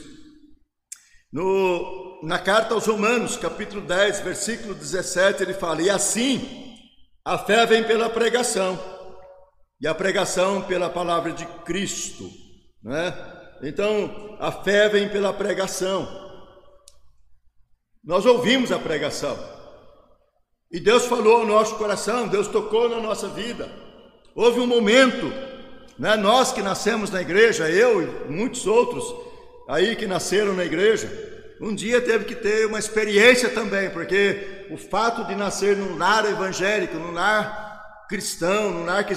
No, 1.32 2.20
na 2.22 2.38
carta 2.38 2.74
aos 2.74 2.86
Romanos, 2.86 3.36
capítulo 3.36 3.82
10, 3.82 4.20
versículo 4.20 4.74
17, 4.74 5.42
ele 5.42 5.52
fala: 5.52 5.82
E 5.82 5.90
assim 5.90 6.65
a 7.26 7.36
fé 7.36 7.66
vem 7.66 7.82
pela 7.82 8.08
pregação, 8.08 8.78
e 9.80 9.86
a 9.88 9.92
pregação 9.92 10.62
pela 10.62 10.88
palavra 10.88 11.32
de 11.32 11.44
Cristo, 11.64 12.30
né? 12.80 13.12
Então, 13.64 14.36
a 14.38 14.52
fé 14.52 14.88
vem 14.88 15.08
pela 15.08 15.32
pregação. 15.32 16.06
Nós 18.04 18.24
ouvimos 18.24 18.70
a 18.70 18.78
pregação. 18.78 19.36
E 20.70 20.78
Deus 20.78 21.06
falou 21.06 21.38
ao 21.38 21.46
nosso 21.46 21.74
coração, 21.74 22.28
Deus 22.28 22.46
tocou 22.46 22.88
na 22.88 23.00
nossa 23.00 23.26
vida. 23.26 23.68
Houve 24.32 24.60
um 24.60 24.66
momento, 24.66 25.26
né, 25.98 26.14
nós 26.14 26.52
que 26.52 26.62
nascemos 26.62 27.10
na 27.10 27.20
igreja, 27.20 27.68
eu 27.68 28.02
e 28.02 28.30
muitos 28.30 28.68
outros 28.68 29.04
aí 29.68 29.96
que 29.96 30.06
nasceram 30.06 30.54
na 30.54 30.64
igreja, 30.64 31.10
um 31.60 31.74
dia 31.74 32.00
teve 32.00 32.24
que 32.24 32.36
ter 32.36 32.66
uma 32.66 32.78
experiência 32.78 33.48
também, 33.48 33.90
porque 33.90 34.55
o 34.70 34.76
fato 34.76 35.24
de 35.24 35.34
nascer 35.34 35.76
num 35.76 35.96
lar 35.96 36.24
evangélico, 36.24 36.96
num 36.96 37.12
lar 37.12 38.06
cristão, 38.08 38.70
num 38.70 38.84
lar 38.84 39.04
que 39.04 39.14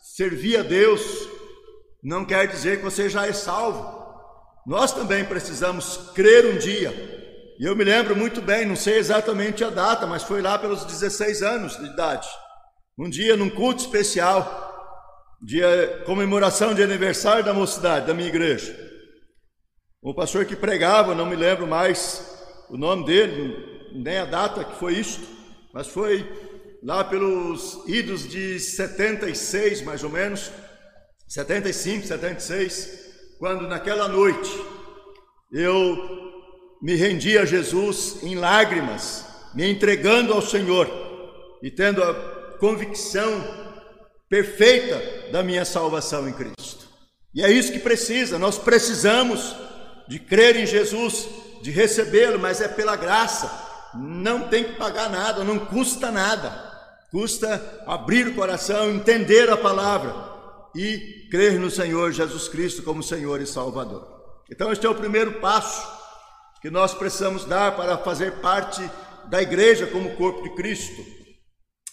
servia 0.00 0.60
a 0.60 0.62
Deus, 0.62 1.02
não 2.02 2.24
quer 2.24 2.46
dizer 2.46 2.78
que 2.78 2.84
você 2.84 3.08
já 3.08 3.26
é 3.26 3.32
salvo. 3.32 4.02
Nós 4.66 4.92
também 4.92 5.24
precisamos 5.24 6.10
crer 6.14 6.46
um 6.46 6.58
dia. 6.58 6.90
E 7.58 7.64
eu 7.64 7.76
me 7.76 7.84
lembro 7.84 8.16
muito 8.16 8.42
bem, 8.42 8.66
não 8.66 8.76
sei 8.76 8.98
exatamente 8.98 9.62
a 9.62 9.70
data, 9.70 10.06
mas 10.06 10.22
foi 10.22 10.42
lá 10.42 10.58
pelos 10.58 10.84
16 10.84 11.42
anos 11.42 11.76
de 11.76 11.86
idade. 11.86 12.28
Um 12.98 13.08
dia, 13.08 13.36
num 13.36 13.50
culto 13.50 13.82
especial, 13.82 14.72
dia 15.42 16.02
comemoração 16.06 16.74
de 16.74 16.82
aniversário 16.82 17.44
da 17.44 17.52
mocidade 17.52 18.06
da 18.06 18.14
minha 18.14 18.28
igreja. 18.28 18.74
O 20.02 20.14
pastor 20.14 20.44
que 20.44 20.56
pregava, 20.56 21.14
não 21.14 21.26
me 21.26 21.36
lembro 21.36 21.66
mais 21.66 22.34
o 22.68 22.76
nome 22.76 23.04
dele, 23.04 23.73
nem 23.94 24.18
a 24.18 24.24
data 24.24 24.64
que 24.64 24.76
foi 24.76 24.94
isto, 24.94 25.22
mas 25.72 25.86
foi 25.86 26.26
lá 26.82 27.04
pelos 27.04 27.82
idos 27.86 28.28
de 28.28 28.58
76, 28.60 29.82
mais 29.82 30.04
ou 30.04 30.10
menos, 30.10 30.50
75, 31.28 32.06
76, 32.06 33.36
quando 33.38 33.66
naquela 33.66 34.08
noite 34.08 34.50
eu 35.52 35.96
me 36.82 36.94
rendi 36.94 37.38
a 37.38 37.44
Jesus 37.44 38.22
em 38.22 38.34
lágrimas, 38.34 39.24
me 39.54 39.70
entregando 39.70 40.32
ao 40.32 40.42
Senhor 40.42 40.90
e 41.62 41.70
tendo 41.70 42.02
a 42.02 42.12
convicção 42.58 43.42
perfeita 44.28 45.30
da 45.30 45.42
minha 45.42 45.64
salvação 45.64 46.28
em 46.28 46.32
Cristo. 46.32 46.86
E 47.34 47.42
é 47.42 47.50
isso 47.50 47.72
que 47.72 47.78
precisa, 47.78 48.38
nós 48.38 48.58
precisamos 48.58 49.54
de 50.06 50.18
crer 50.18 50.56
em 50.56 50.66
Jesus, 50.66 51.26
de 51.62 51.70
recebê-lo, 51.70 52.38
mas 52.38 52.60
é 52.60 52.68
pela 52.68 52.96
graça. 52.96 53.63
Não 53.96 54.48
tem 54.48 54.64
que 54.64 54.72
pagar 54.74 55.10
nada, 55.10 55.44
não 55.44 55.58
custa 55.58 56.10
nada. 56.10 56.72
Custa 57.10 57.84
abrir 57.86 58.28
o 58.28 58.34
coração, 58.34 58.90
entender 58.90 59.48
a 59.48 59.56
palavra 59.56 60.14
e 60.74 61.28
crer 61.30 61.58
no 61.58 61.70
Senhor 61.70 62.12
Jesus 62.12 62.48
Cristo 62.48 62.82
como 62.82 63.02
Senhor 63.02 63.40
e 63.40 63.46
Salvador. 63.46 64.06
Então, 64.50 64.72
este 64.72 64.84
é 64.84 64.90
o 64.90 64.94
primeiro 64.94 65.40
passo 65.40 65.86
que 66.60 66.70
nós 66.70 66.92
precisamos 66.94 67.44
dar 67.44 67.76
para 67.76 67.98
fazer 67.98 68.40
parte 68.40 68.82
da 69.26 69.40
igreja 69.40 69.86
como 69.86 70.16
corpo 70.16 70.42
de 70.42 70.54
Cristo. 70.54 71.04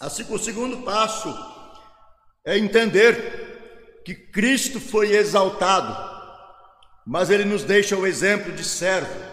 Assim, 0.00 0.26
o 0.28 0.38
segundo 0.38 0.78
passo 0.78 1.32
é 2.44 2.58
entender 2.58 4.02
que 4.04 4.14
Cristo 4.14 4.80
foi 4.80 5.12
exaltado 5.12 6.12
mas 7.06 7.30
ele 7.30 7.44
nos 7.44 7.64
deixa 7.64 7.96
o 7.96 8.06
exemplo 8.06 8.52
de 8.52 8.64
servo. 8.64 9.31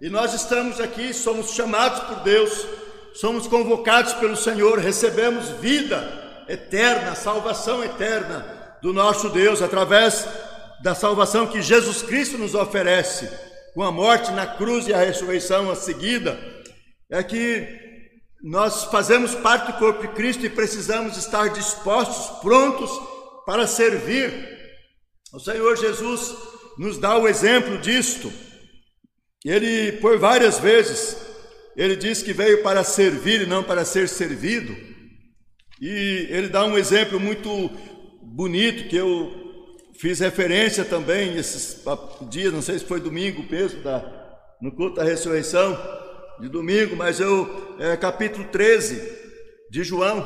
E 0.00 0.10
nós 0.10 0.34
estamos 0.34 0.78
aqui, 0.78 1.14
somos 1.14 1.52
chamados 1.52 2.00
por 2.00 2.16
Deus, 2.16 2.66
somos 3.14 3.46
convocados 3.46 4.12
pelo 4.14 4.36
Senhor, 4.36 4.78
recebemos 4.78 5.48
vida 5.52 6.44
eterna, 6.48 7.14
salvação 7.14 7.82
eterna 7.82 8.78
do 8.82 8.92
nosso 8.92 9.30
Deus 9.30 9.62
através 9.62 10.28
da 10.82 10.94
salvação 10.94 11.46
que 11.46 11.62
Jesus 11.62 12.02
Cristo 12.02 12.36
nos 12.36 12.54
oferece, 12.54 13.26
com 13.74 13.82
a 13.82 13.90
morte 13.90 14.30
na 14.32 14.46
cruz 14.46 14.86
e 14.86 14.92
a 14.92 14.98
ressurreição 14.98 15.70
a 15.70 15.74
seguida. 15.74 16.38
É 17.10 17.22
que 17.22 17.66
nós 18.42 18.84
fazemos 18.84 19.34
parte 19.34 19.72
do 19.72 19.78
corpo 19.78 20.02
de 20.02 20.08
Cristo 20.08 20.44
e 20.44 20.50
precisamos 20.50 21.16
estar 21.16 21.48
dispostos, 21.48 22.38
prontos 22.40 22.90
para 23.46 23.66
servir. 23.66 24.30
O 25.32 25.40
Senhor 25.40 25.74
Jesus 25.76 26.36
nos 26.76 26.98
dá 26.98 27.16
o 27.16 27.26
exemplo 27.26 27.78
disto. 27.78 28.30
Ele, 29.48 29.92
por 29.92 30.18
várias 30.18 30.58
vezes, 30.58 31.16
ele 31.76 31.94
diz 31.94 32.20
que 32.20 32.32
veio 32.32 32.64
para 32.64 32.82
servir 32.82 33.42
e 33.42 33.46
não 33.46 33.62
para 33.62 33.84
ser 33.84 34.08
servido. 34.08 34.76
E 35.80 36.26
ele 36.30 36.48
dá 36.48 36.64
um 36.64 36.76
exemplo 36.76 37.20
muito 37.20 37.70
bonito 38.22 38.88
que 38.88 38.96
eu 38.96 39.46
fiz 39.96 40.18
referência 40.18 40.84
também 40.84 41.36
esses 41.36 41.80
dias, 42.28 42.52
não 42.52 42.60
sei 42.60 42.78
se 42.80 42.84
foi 42.84 42.98
domingo 43.00 43.44
mesmo, 43.48 43.82
da, 43.82 44.04
no 44.60 44.72
culto 44.72 44.96
da 44.96 45.04
ressurreição 45.04 45.78
de 46.40 46.48
domingo, 46.48 46.96
mas 46.96 47.20
eu, 47.20 47.76
é, 47.78 47.96
capítulo 47.96 48.46
13 48.48 49.00
de 49.70 49.84
João, 49.84 50.22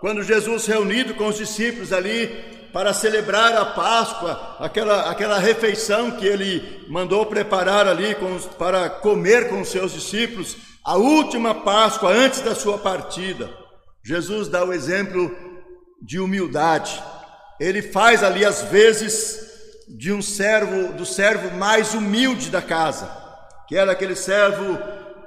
quando 0.00 0.22
Jesus 0.22 0.66
reunido 0.66 1.14
com 1.14 1.26
os 1.28 1.36
discípulos 1.36 1.92
ali, 1.92 2.30
para 2.72 2.94
celebrar 2.94 3.54
a 3.54 3.66
Páscoa, 3.66 4.56
aquela, 4.58 5.10
aquela 5.10 5.38
refeição 5.38 6.12
que 6.12 6.26
ele 6.26 6.86
mandou 6.88 7.26
preparar 7.26 7.86
ali 7.86 8.14
com, 8.14 8.38
para 8.58 8.88
comer 8.88 9.48
com 9.50 9.60
os 9.60 9.68
seus 9.68 9.92
discípulos, 9.92 10.56
a 10.82 10.96
última 10.96 11.54
Páscoa 11.54 12.10
antes 12.10 12.40
da 12.40 12.54
sua 12.54 12.78
partida. 12.78 13.50
Jesus 14.02 14.48
dá 14.48 14.64
o 14.64 14.72
exemplo 14.72 15.30
de 16.00 16.18
humildade. 16.18 17.00
Ele 17.60 17.82
faz 17.82 18.24
ali 18.24 18.44
as 18.44 18.62
vezes 18.62 19.52
de 19.86 20.10
um 20.10 20.22
servo, 20.22 20.94
do 20.94 21.04
servo 21.04 21.54
mais 21.56 21.92
humilde 21.92 22.50
da 22.50 22.62
casa, 22.62 23.10
que 23.68 23.76
era 23.76 23.92
aquele 23.92 24.16
servo 24.16 24.78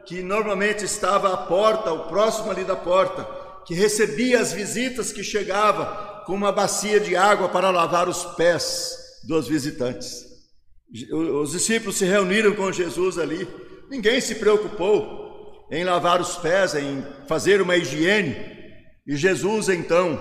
que 0.05 0.21
normalmente 0.21 0.83
estava 0.83 1.33
à 1.33 1.37
porta, 1.37 1.91
o 1.93 2.07
próximo 2.07 2.51
ali 2.51 2.63
da 2.63 2.75
porta, 2.75 3.25
que 3.65 3.73
recebia 3.73 4.39
as 4.39 4.51
visitas 4.51 5.11
que 5.11 5.23
chegava 5.23 6.14
com 6.25 6.33
uma 6.33 6.51
bacia 6.51 6.99
de 6.99 7.15
água 7.15 7.49
para 7.49 7.69
lavar 7.69 8.09
os 8.09 8.25
pés 8.35 9.21
dos 9.27 9.47
visitantes. 9.47 10.25
Os 11.11 11.51
discípulos 11.51 11.97
se 11.97 12.05
reuniram 12.05 12.55
com 12.55 12.71
Jesus 12.71 13.17
ali, 13.17 13.47
ninguém 13.89 14.21
se 14.21 14.35
preocupou 14.35 15.67
em 15.71 15.83
lavar 15.83 16.21
os 16.21 16.37
pés, 16.37 16.75
em 16.75 17.05
fazer 17.27 17.61
uma 17.61 17.75
higiene, 17.75 18.35
e 19.05 19.15
Jesus 19.15 19.69
então, 19.69 20.19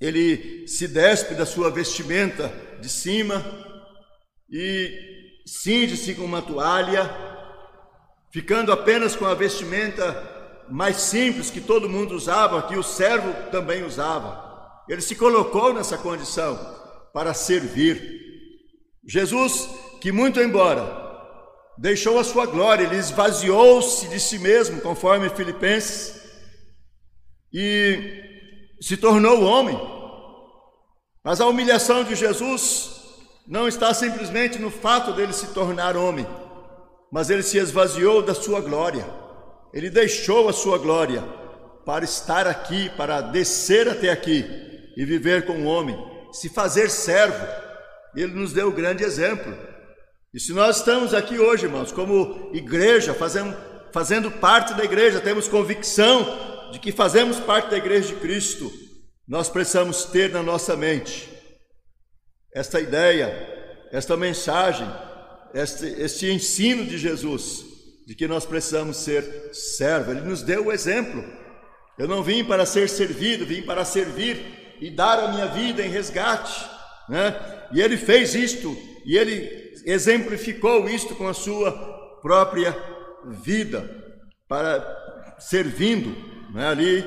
ele 0.00 0.66
se 0.66 0.88
despe 0.88 1.34
da 1.34 1.44
sua 1.44 1.70
vestimenta 1.70 2.52
de 2.80 2.88
cima 2.88 3.44
e 4.50 4.92
cinge-se 5.44 6.14
com 6.14 6.24
uma 6.24 6.42
toalha, 6.42 7.10
ficando 8.32 8.72
apenas 8.72 9.16
com 9.16 9.26
a 9.26 9.34
vestimenta 9.34 10.66
mais 10.70 10.96
simples 10.96 11.50
que 11.50 11.60
todo 11.60 11.88
mundo 11.88 12.14
usava, 12.14 12.62
que 12.62 12.76
o 12.76 12.82
servo 12.82 13.50
também 13.50 13.84
usava. 13.84 14.47
Ele 14.88 15.02
se 15.02 15.14
colocou 15.14 15.74
nessa 15.74 15.98
condição 15.98 16.58
para 17.12 17.34
servir. 17.34 18.18
Jesus, 19.06 19.68
que 20.00 20.10
muito 20.10 20.40
embora 20.40 21.06
deixou 21.76 22.18
a 22.18 22.24
sua 22.24 22.44
glória, 22.44 22.84
ele 22.84 22.96
esvaziou-se 22.96 24.08
de 24.08 24.18
si 24.18 24.38
mesmo, 24.38 24.80
conforme 24.80 25.30
Filipenses, 25.30 26.20
e 27.52 28.24
se 28.80 28.96
tornou 28.96 29.44
homem. 29.44 29.78
Mas 31.24 31.40
a 31.40 31.46
humilhação 31.46 32.02
de 32.02 32.16
Jesus 32.16 32.90
não 33.46 33.68
está 33.68 33.94
simplesmente 33.94 34.58
no 34.58 34.70
fato 34.70 35.12
dele 35.12 35.32
se 35.32 35.48
tornar 35.48 35.96
homem, 35.96 36.26
mas 37.12 37.30
ele 37.30 37.42
se 37.42 37.58
esvaziou 37.58 38.22
da 38.22 38.34
sua 38.34 38.60
glória. 38.60 39.08
Ele 39.72 39.88
deixou 39.88 40.48
a 40.48 40.52
sua 40.52 40.78
glória 40.78 41.22
para 41.84 42.04
estar 42.04 42.46
aqui, 42.46 42.90
para 42.90 43.20
descer 43.20 43.88
até 43.88 44.10
aqui 44.10 44.67
e 44.98 45.04
viver 45.04 45.46
com 45.46 45.62
o 45.62 45.64
homem, 45.64 45.96
se 46.32 46.48
fazer 46.48 46.90
servo. 46.90 47.46
Ele 48.16 48.32
nos 48.32 48.52
deu 48.52 48.66
o 48.66 48.72
grande 48.72 49.04
exemplo. 49.04 49.56
E 50.34 50.40
se 50.40 50.52
nós 50.52 50.78
estamos 50.78 51.14
aqui 51.14 51.38
hoje, 51.38 51.66
irmãos, 51.66 51.92
como 51.92 52.50
igreja, 52.52 53.14
fazendo, 53.14 53.56
fazendo 53.92 54.28
parte 54.28 54.74
da 54.74 54.82
igreja, 54.82 55.20
temos 55.20 55.46
convicção 55.46 56.70
de 56.72 56.80
que 56.80 56.90
fazemos 56.90 57.38
parte 57.38 57.70
da 57.70 57.76
igreja 57.76 58.08
de 58.08 58.16
Cristo, 58.16 58.72
nós 59.26 59.48
precisamos 59.48 60.04
ter 60.06 60.32
na 60.32 60.42
nossa 60.42 60.76
mente 60.76 61.28
esta 62.52 62.80
ideia, 62.80 63.86
esta 63.92 64.16
mensagem, 64.16 64.88
este, 65.54 65.86
este 65.86 66.26
ensino 66.26 66.84
de 66.84 66.98
Jesus, 66.98 67.64
de 68.04 68.16
que 68.16 68.26
nós 68.26 68.44
precisamos 68.44 68.96
ser 68.96 69.54
servo. 69.54 70.10
Ele 70.10 70.22
nos 70.22 70.42
deu 70.42 70.66
o 70.66 70.72
exemplo. 70.72 71.24
Eu 71.96 72.08
não 72.08 72.20
vim 72.20 72.44
para 72.44 72.66
ser 72.66 72.88
servido, 72.88 73.46
vim 73.46 73.62
para 73.62 73.84
servir 73.84 74.58
e 74.80 74.90
dar 74.90 75.18
a 75.18 75.28
minha 75.32 75.46
vida 75.46 75.84
em 75.84 75.90
resgate. 75.90 76.68
Né? 77.08 77.34
E 77.72 77.80
ele 77.80 77.96
fez 77.96 78.34
isto, 78.34 78.76
e 79.04 79.16
ele 79.16 79.74
exemplificou 79.84 80.88
isto 80.88 81.14
com 81.14 81.26
a 81.26 81.34
sua 81.34 81.72
própria 82.20 82.76
vida, 83.42 83.88
para 84.46 85.36
servindo 85.38 86.14
né? 86.52 86.68
ali 86.68 87.04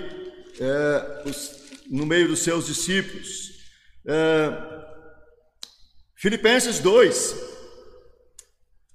é, 0.60 1.24
os, 1.25 1.72
no 1.90 2.06
meio 2.06 2.28
dos 2.28 2.40
seus 2.40 2.66
discípulos. 2.66 3.51
É, 4.08 4.72
Filipenses 6.16 6.80
2, 6.80 7.36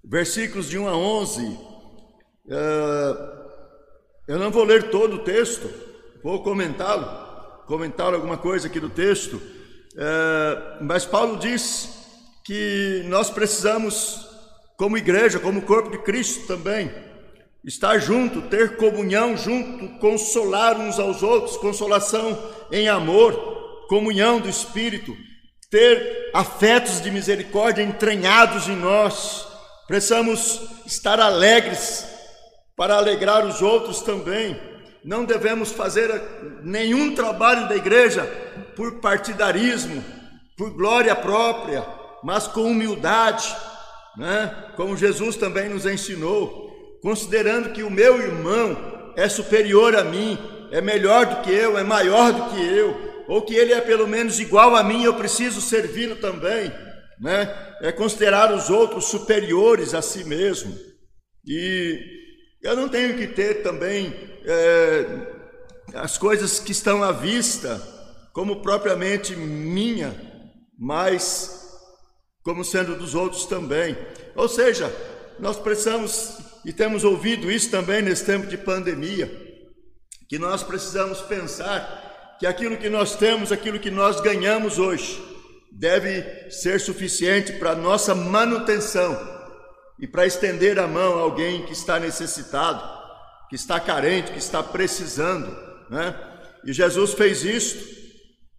versículos 0.05 0.69
de 0.69 0.79
1 0.79 0.89
a 0.89 0.97
11. 0.97 1.59
É, 2.49 3.37
eu 4.29 4.39
não 4.39 4.51
vou 4.51 4.65
ler 4.65 4.91
todo 4.91 5.17
o 5.17 5.25
texto, 5.25 5.69
vou 6.23 6.43
comentá-lo, 6.43 7.26
comentar 7.67 8.15
alguma 8.15 8.37
coisa 8.37 8.69
aqui 8.69 8.81
do 8.81 8.89
texto, 8.89 9.41
é, 9.97 10.79
mas 10.81 11.05
Paulo 11.05 11.37
diz 11.37 11.89
que 12.45 13.03
nós 13.07 13.29
precisamos, 13.29 14.27
como 14.77 14.97
igreja, 14.97 15.41
como 15.41 15.63
corpo 15.63 15.91
de 15.91 15.99
Cristo 15.99 16.47
também, 16.47 16.91
estar 17.65 17.99
junto, 17.99 18.43
ter 18.43 18.77
comunhão 18.77 19.37
junto, 19.37 19.99
consolar 19.99 20.79
uns 20.79 20.99
aos 21.01 21.23
outros, 21.23 21.57
consolação 21.57 22.39
em 22.71 22.89
amor, 22.89 23.87
comunhão 23.89 24.41
do 24.41 24.49
Espírito, 24.49 25.17
ter 25.69 26.31
afetos 26.33 27.01
de 27.01 27.11
misericórdia 27.11 27.83
entranhados 27.83 28.69
em 28.69 28.77
nós, 28.77 29.47
precisamos 29.89 30.61
estar 30.87 31.19
alegres 31.19 32.07
para 32.77 32.97
alegrar 32.97 33.45
os 33.45 33.63
outros 33.63 34.03
também. 34.03 34.76
Não 35.07 35.25
devemos 35.25 35.71
fazer 35.71 36.11
nenhum 36.65 37.15
trabalho 37.15 37.69
da 37.69 37.77
igreja 37.77 38.25
por 38.75 39.01
partidarismo, 39.01 40.05
por 40.57 40.71
glória 40.71 41.15
própria, 41.15 41.87
mas 42.25 42.49
com 42.49 42.65
humildade, 42.65 43.55
né? 44.17 44.73
como 44.75 44.97
Jesus 44.97 45.37
também 45.37 45.69
nos 45.69 45.87
ensinou, 45.87 46.99
considerando 47.01 47.73
que 47.73 47.85
o 47.85 47.91
meu 47.91 48.21
irmão 48.21 49.13
é 49.17 49.29
superior 49.29 49.95
a 49.95 50.03
mim, 50.03 50.37
é 50.73 50.81
melhor 50.81 51.25
do 51.25 51.43
que 51.43 51.53
eu, 51.53 51.79
é 51.79 51.85
maior 51.85 52.33
do 52.33 52.51
que 52.51 52.61
eu, 52.61 53.25
ou 53.29 53.43
que 53.43 53.55
ele 53.55 53.73
é 53.73 53.81
pelo 53.81 54.09
menos 54.09 54.41
igual 54.41 54.75
a 54.75 54.83
mim, 54.83 55.05
eu 55.05 55.15
preciso 55.15 55.61
servi-lo 55.61 56.17
também, 56.17 56.73
né? 57.21 57.77
É 57.81 57.93
considerar 57.93 58.53
os 58.53 58.71
outros 58.71 59.05
superiores 59.05 59.95
a 59.95 60.03
si 60.03 60.25
mesmo. 60.25 60.77
E 61.47 61.97
eu 62.61 62.75
não 62.75 62.89
tenho 62.89 63.17
que 63.17 63.29
ter 63.29 63.63
também 63.63 64.36
é, 64.47 65.07
as 65.95 66.17
coisas 66.17 66.59
que 66.59 66.73
estão 66.73 67.03
à 67.03 67.13
vista 67.13 67.81
como 68.33 68.63
propriamente 68.63 69.35
minha, 69.35 70.15
mas 70.79 71.67
como 72.43 72.65
sendo 72.65 72.95
dos 72.95 73.15
outros 73.15 73.47
também. 73.47 73.97
Ou 74.35 74.49
seja, 74.49 74.95
nós 75.39 75.59
precisamos 75.59 76.39
e 76.65 76.73
temos 76.73 77.05
ouvido 77.05 77.51
isso 77.51 77.71
também 77.71 78.03
nesse 78.03 78.25
tempo 78.25 78.47
de 78.47 78.59
pandemia, 78.59 79.31
que 80.29 80.39
nós 80.39 80.63
precisamos 80.63 81.21
pensar 81.23 82.37
que 82.39 82.47
aquilo 82.47 82.77
que 82.77 82.89
nós 82.89 83.15
temos, 83.17 83.53
aquilo 83.53 83.79
que 83.79 83.91
nós 83.91 84.21
ganhamos 84.21 84.79
hoje, 84.79 85.23
deve 85.73 86.51
ser 86.51 86.81
suficiente 86.81 87.53
para 87.55 87.75
nossa 87.75 88.15
manutenção 88.15 89.17
e 89.99 90.07
para 90.07 90.27
estender 90.27 90.79
a 90.79 90.87
mão 90.87 91.19
a 91.19 91.23
alguém 91.23 91.65
que 91.65 91.73
está 91.73 91.99
necessitado, 91.99 92.96
que 93.49 93.55
está 93.55 93.79
carente, 93.79 94.33
que 94.33 94.39
está 94.39 94.63
precisando, 94.63 95.57
né? 95.91 96.15
E 96.65 96.73
Jesus 96.73 97.15
fez 97.15 97.45
isto. 97.45 97.97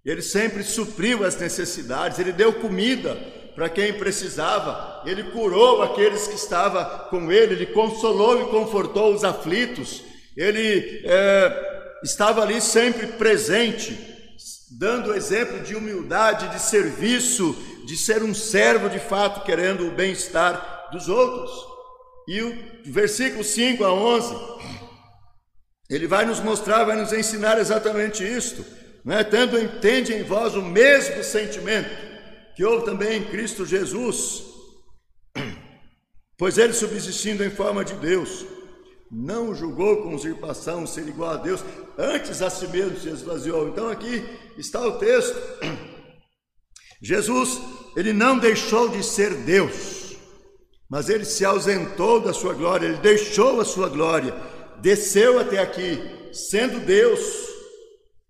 Ele 0.06 0.22
sempre 0.22 0.64
supriu 0.64 1.26
as 1.26 1.36
necessidades, 1.36 2.18
ele 2.18 2.32
deu 2.32 2.54
comida 2.54 3.16
para 3.54 3.68
quem 3.68 3.92
precisava, 3.92 5.02
ele 5.06 5.32
curou 5.32 5.82
aqueles 5.82 6.28
que 6.28 6.36
estavam 6.36 7.10
com 7.10 7.32
ele, 7.32 7.56
ele 7.56 7.66
consolou 7.66 8.40
e 8.40 8.46
confortou 8.52 9.14
os 9.14 9.24
aflitos, 9.24 10.04
ele 10.38 11.02
é, 11.04 11.98
estava 12.04 12.44
ali 12.44 12.62
sempre 12.62 13.08
presente, 13.08 14.00
dando 14.80 15.14
exemplo 15.14 15.60
de 15.62 15.76
humildade, 15.76 16.50
de 16.50 16.62
serviço, 16.62 17.58
de 17.86 17.98
ser 17.98 18.22
um 18.22 18.34
servo 18.34 18.90
de 18.90 19.00
fato, 19.00 19.44
querendo 19.44 19.88
o 19.88 19.92
bem-estar 19.92 20.90
dos 20.92 21.10
outros. 21.10 21.52
E 22.28 22.42
o 22.42 22.58
versículo 22.86 23.44
5 23.44 23.84
a 23.84 23.92
11, 23.92 24.36
ele 25.90 26.08
vai 26.08 26.26
nos 26.26 26.40
mostrar, 26.40 26.84
vai 26.84 26.96
nos 26.96 27.14
ensinar 27.14 27.58
exatamente 27.58 28.24
isto. 28.24 28.66
Né? 29.06 29.24
Tendo 29.24 29.58
entende 29.58 30.14
em 30.14 30.24
vós 30.24 30.54
o 30.56 30.62
mesmo 30.62 31.24
sentimento 31.24 31.90
que 32.56 32.66
houve 32.66 32.86
também 32.86 33.20
em 33.20 33.26
Cristo 33.26 33.66
Jesus, 33.66 34.44
pois 36.38 36.58
ele 36.58 36.74
subsistindo 36.74 37.44
em 37.44 37.52
forma 37.52 37.86
de 37.86 37.94
Deus, 37.94 38.46
não 39.12 39.56
julgou 39.56 40.04
com 40.04 40.16
usurpação 40.16 40.86
ser 40.86 41.08
igual 41.08 41.32
a 41.32 41.38
Deus, 41.38 41.64
antes 41.98 42.42
a 42.42 42.50
si 42.50 42.68
mesmo 42.68 43.00
se 43.00 43.10
esvaziou. 43.10 43.70
Então 43.70 43.90
aqui 43.90 44.26
está 44.58 44.86
o 44.86 44.98
texto. 44.98 45.38
Jesus, 47.02 47.62
ele 47.96 48.12
não 48.12 48.38
deixou 48.38 48.90
de 48.90 49.04
ser 49.04 49.34
Deus, 49.34 50.18
mas 50.90 51.10
ele 51.10 51.26
se 51.26 51.46
ausentou 51.46 52.20
da 52.20 52.34
sua 52.34 52.54
glória, 52.54 52.88
ele 52.88 52.98
deixou 52.98 53.62
a 53.62 53.66
sua 53.66 53.88
glória, 53.88 54.34
desceu 54.82 55.40
até 55.40 55.60
aqui, 55.60 56.02
sendo 56.32 56.80
Deus, 56.80 57.20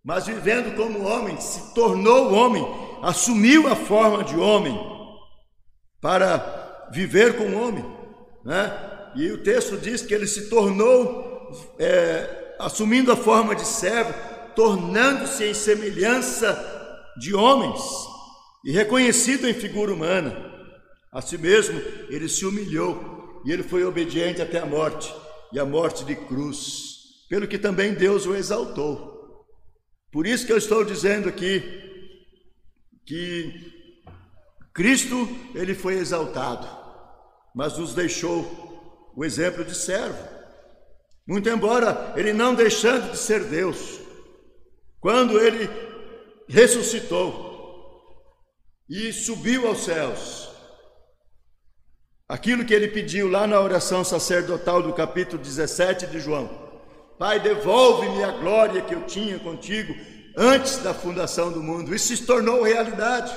mas 0.04 0.28
vivendo 0.28 0.76
como 0.76 1.04
homem, 1.04 1.40
se 1.40 1.74
tornou 1.74 2.34
homem, 2.34 2.66
assumiu 3.02 3.68
a 3.68 3.76
forma 3.76 4.24
de 4.24 4.38
homem 4.38 4.78
para 6.02 6.88
viver 6.92 7.36
como 7.36 7.62
homem, 7.62 7.86
né? 8.46 9.12
E 9.16 9.32
o 9.32 9.44
texto 9.44 9.78
diz 9.78 10.02
que 10.02 10.14
ele 10.14 10.28
se 10.28 10.50
tornou, 10.50 11.52
é, 11.80 12.56
assumindo 12.60 13.12
a 13.12 13.16
forma 13.16 13.56
de 13.56 13.66
servo, 13.66 14.14
tornando-se 14.56 15.44
em 15.44 15.54
semelhança 15.54 16.56
de 17.18 17.34
homens 17.34 17.82
e 18.64 18.72
reconhecido 18.72 19.48
em 19.48 19.54
figura 19.54 19.94
humana. 19.94 20.36
A 21.12 21.22
si 21.22 21.38
mesmo, 21.38 21.82
ele 22.10 22.30
se 22.30 22.46
humilhou 22.46 23.42
e 23.46 23.52
ele 23.52 23.64
foi 23.64 23.84
obediente 23.84 24.42
até 24.42 24.60
a 24.60 24.66
morte 24.66 25.14
e 25.52 25.60
a 25.60 25.66
morte 25.66 26.04
de 26.04 26.16
cruz, 26.16 27.26
pelo 27.30 27.48
que 27.48 27.58
também 27.58 27.94
Deus 27.94 28.26
o 28.26 28.36
exaltou. 28.36 29.46
Por 30.12 30.26
isso 30.26 30.46
que 30.46 30.54
eu 30.54 30.58
estou 30.58 30.84
dizendo 30.84 31.30
aqui 31.30 31.62
que 33.06 33.74
Cristo 34.74 35.28
ele 35.56 35.74
foi 35.74 35.96
exaltado, 35.96 36.68
mas 37.56 37.78
nos 37.78 37.94
deixou 37.94 39.12
o 39.16 39.26
exemplo 39.26 39.66
de 39.66 39.76
servo. 39.76 40.38
Muito 41.28 41.50
embora 41.50 42.14
ele 42.16 42.32
não 42.32 42.56
deixando 42.56 43.12
de 43.12 43.18
ser 43.18 43.44
Deus, 43.46 44.00
quando 45.00 45.40
ele 45.40 45.70
ressuscitou 46.48 47.48
e 48.90 49.12
subiu 49.12 49.68
aos 49.68 49.84
céus, 49.84 50.47
aquilo 52.28 52.66
que 52.66 52.74
ele 52.74 52.88
pediu 52.88 53.30
lá 53.30 53.48
na 53.48 53.60
oração 53.60 54.04
sacerdotal 54.04 54.82
do 54.82 54.94
capítulo 54.94 55.42
17 55.42 56.08
de 56.08 56.20
João: 56.20 56.50
Pai, 57.18 57.40
devolve-me 57.40 58.24
a 58.24 58.32
glória 58.32 58.82
que 58.82 58.94
eu 58.94 59.04
tinha 59.04 59.40
contigo 59.40 59.96
antes 60.38 60.78
da 60.78 60.94
fundação 60.94 61.52
do 61.52 61.64
mundo. 61.64 61.94
Isso 61.96 62.16
se 62.16 62.26
tornou 62.26 62.62
realidade. 62.62 63.34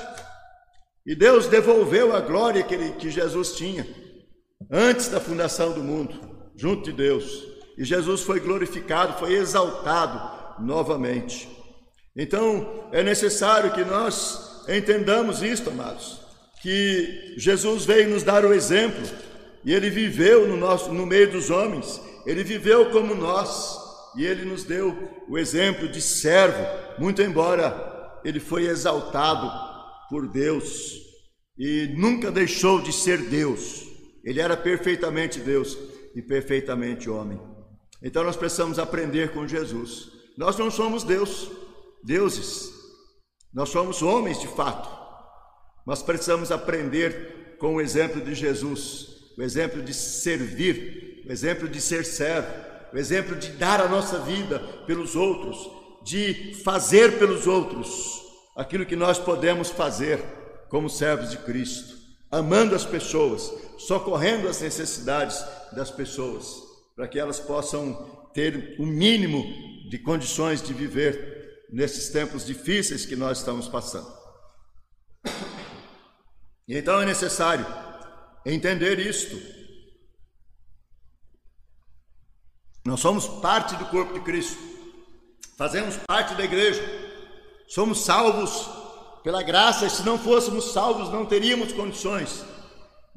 E 1.05 1.15
Deus 1.15 1.47
devolveu 1.47 2.15
a 2.15 2.19
glória 2.19 2.61
que, 2.61 2.75
ele, 2.75 2.91
que 2.91 3.09
Jesus 3.09 3.53
tinha 3.53 3.87
antes 4.69 5.07
da 5.07 5.19
fundação 5.19 5.71
do 5.73 5.83
mundo, 5.83 6.13
junto 6.55 6.83
de 6.83 6.91
Deus. 6.91 7.43
E 7.77 7.83
Jesus 7.83 8.21
foi 8.21 8.39
glorificado, 8.39 9.17
foi 9.17 9.33
exaltado 9.33 10.63
novamente. 10.63 11.49
Então, 12.15 12.87
é 12.91 13.01
necessário 13.01 13.71
que 13.71 13.83
nós 13.83 14.63
entendamos 14.67 15.41
isto, 15.41 15.71
amados, 15.71 16.20
que 16.61 17.33
Jesus 17.37 17.85
veio 17.85 18.09
nos 18.09 18.23
dar 18.23 18.45
o 18.45 18.53
exemplo 18.53 19.01
e 19.63 19.73
ele 19.73 19.89
viveu 19.89 20.47
no 20.47 20.57
nosso 20.57 20.91
no 20.93 21.05
meio 21.05 21.31
dos 21.31 21.49
homens, 21.49 22.01
ele 22.25 22.43
viveu 22.43 22.91
como 22.91 23.15
nós 23.15 23.77
e 24.15 24.25
ele 24.25 24.45
nos 24.45 24.63
deu 24.63 24.95
o 25.27 25.37
exemplo 25.37 25.87
de 25.87 26.01
servo, 26.01 26.63
muito 26.99 27.21
embora 27.21 28.19
ele 28.23 28.39
foi 28.39 28.65
exaltado 28.65 29.49
por 30.09 30.27
Deus 30.27 30.99
e 31.57 31.93
nunca 31.97 32.31
deixou 32.31 32.81
de 32.81 32.91
ser 32.91 33.17
Deus. 33.29 33.85
Ele 34.23 34.39
era 34.39 34.55
perfeitamente 34.55 35.39
Deus 35.39 35.77
e 36.15 36.21
perfeitamente 36.21 37.09
homem. 37.09 37.39
Então 38.03 38.23
nós 38.23 38.35
precisamos 38.35 38.77
aprender 38.77 39.31
com 39.31 39.47
Jesus. 39.47 40.09
Nós 40.37 40.57
não 40.57 40.69
somos 40.69 41.03
Deus, 41.03 41.51
deuses. 42.03 42.69
Nós 43.53 43.69
somos 43.69 44.01
homens 44.01 44.39
de 44.39 44.47
fato. 44.47 45.00
Mas 45.85 46.01
precisamos 46.01 46.51
aprender 46.51 47.55
com 47.59 47.75
o 47.75 47.81
exemplo 47.81 48.21
de 48.21 48.33
Jesus, 48.33 49.33
o 49.37 49.41
exemplo 49.41 49.81
de 49.81 49.93
servir, 49.93 51.23
o 51.27 51.31
exemplo 51.31 51.67
de 51.67 51.79
ser 51.79 52.05
servo, 52.05 52.51
o 52.93 52.97
exemplo 52.97 53.35
de 53.35 53.49
dar 53.49 53.79
a 53.79 53.87
nossa 53.87 54.19
vida 54.19 54.59
pelos 54.85 55.15
outros, 55.15 55.69
de 56.03 56.55
fazer 56.63 57.19
pelos 57.19 57.47
outros 57.47 58.21
aquilo 58.55 58.85
que 58.85 58.95
nós 58.95 59.17
podemos 59.17 59.69
fazer 59.69 60.19
como 60.69 60.89
servos 60.89 61.31
de 61.31 61.37
Cristo, 61.37 61.95
amando 62.29 62.75
as 62.75 62.85
pessoas, 62.85 63.51
socorrendo 63.77 64.47
as 64.47 64.61
necessidades 64.61 65.43
das 65.73 65.91
pessoas, 65.91 66.55
para 66.95 67.07
que 67.07 67.19
elas 67.19 67.39
possam 67.39 68.29
ter 68.33 68.75
o 68.79 68.83
um 68.83 68.85
mínimo 68.85 69.43
de 69.89 69.97
condições 69.99 70.61
de 70.61 70.73
viver 70.73 71.65
nesses 71.71 72.09
tempos 72.09 72.45
difíceis 72.45 73.05
que 73.05 73.15
nós 73.15 73.39
estamos 73.39 73.67
passando. 73.67 74.20
E 76.71 76.77
então 76.77 77.01
é 77.01 77.05
necessário 77.05 77.65
entender 78.45 78.97
isto. 78.97 79.37
Nós 82.85 83.01
somos 83.01 83.27
parte 83.27 83.75
do 83.75 83.87
corpo 83.87 84.13
de 84.13 84.21
Cristo, 84.21 84.57
fazemos 85.57 85.97
parte 86.07 86.33
da 86.33 86.45
igreja, 86.45 86.81
somos 87.67 88.05
salvos 88.05 88.69
pela 89.21 89.43
graça, 89.43 89.85
e 89.85 89.89
se 89.89 90.01
não 90.03 90.17
fôssemos 90.17 90.71
salvos, 90.71 91.09
não 91.09 91.25
teríamos 91.25 91.73
condições 91.73 92.45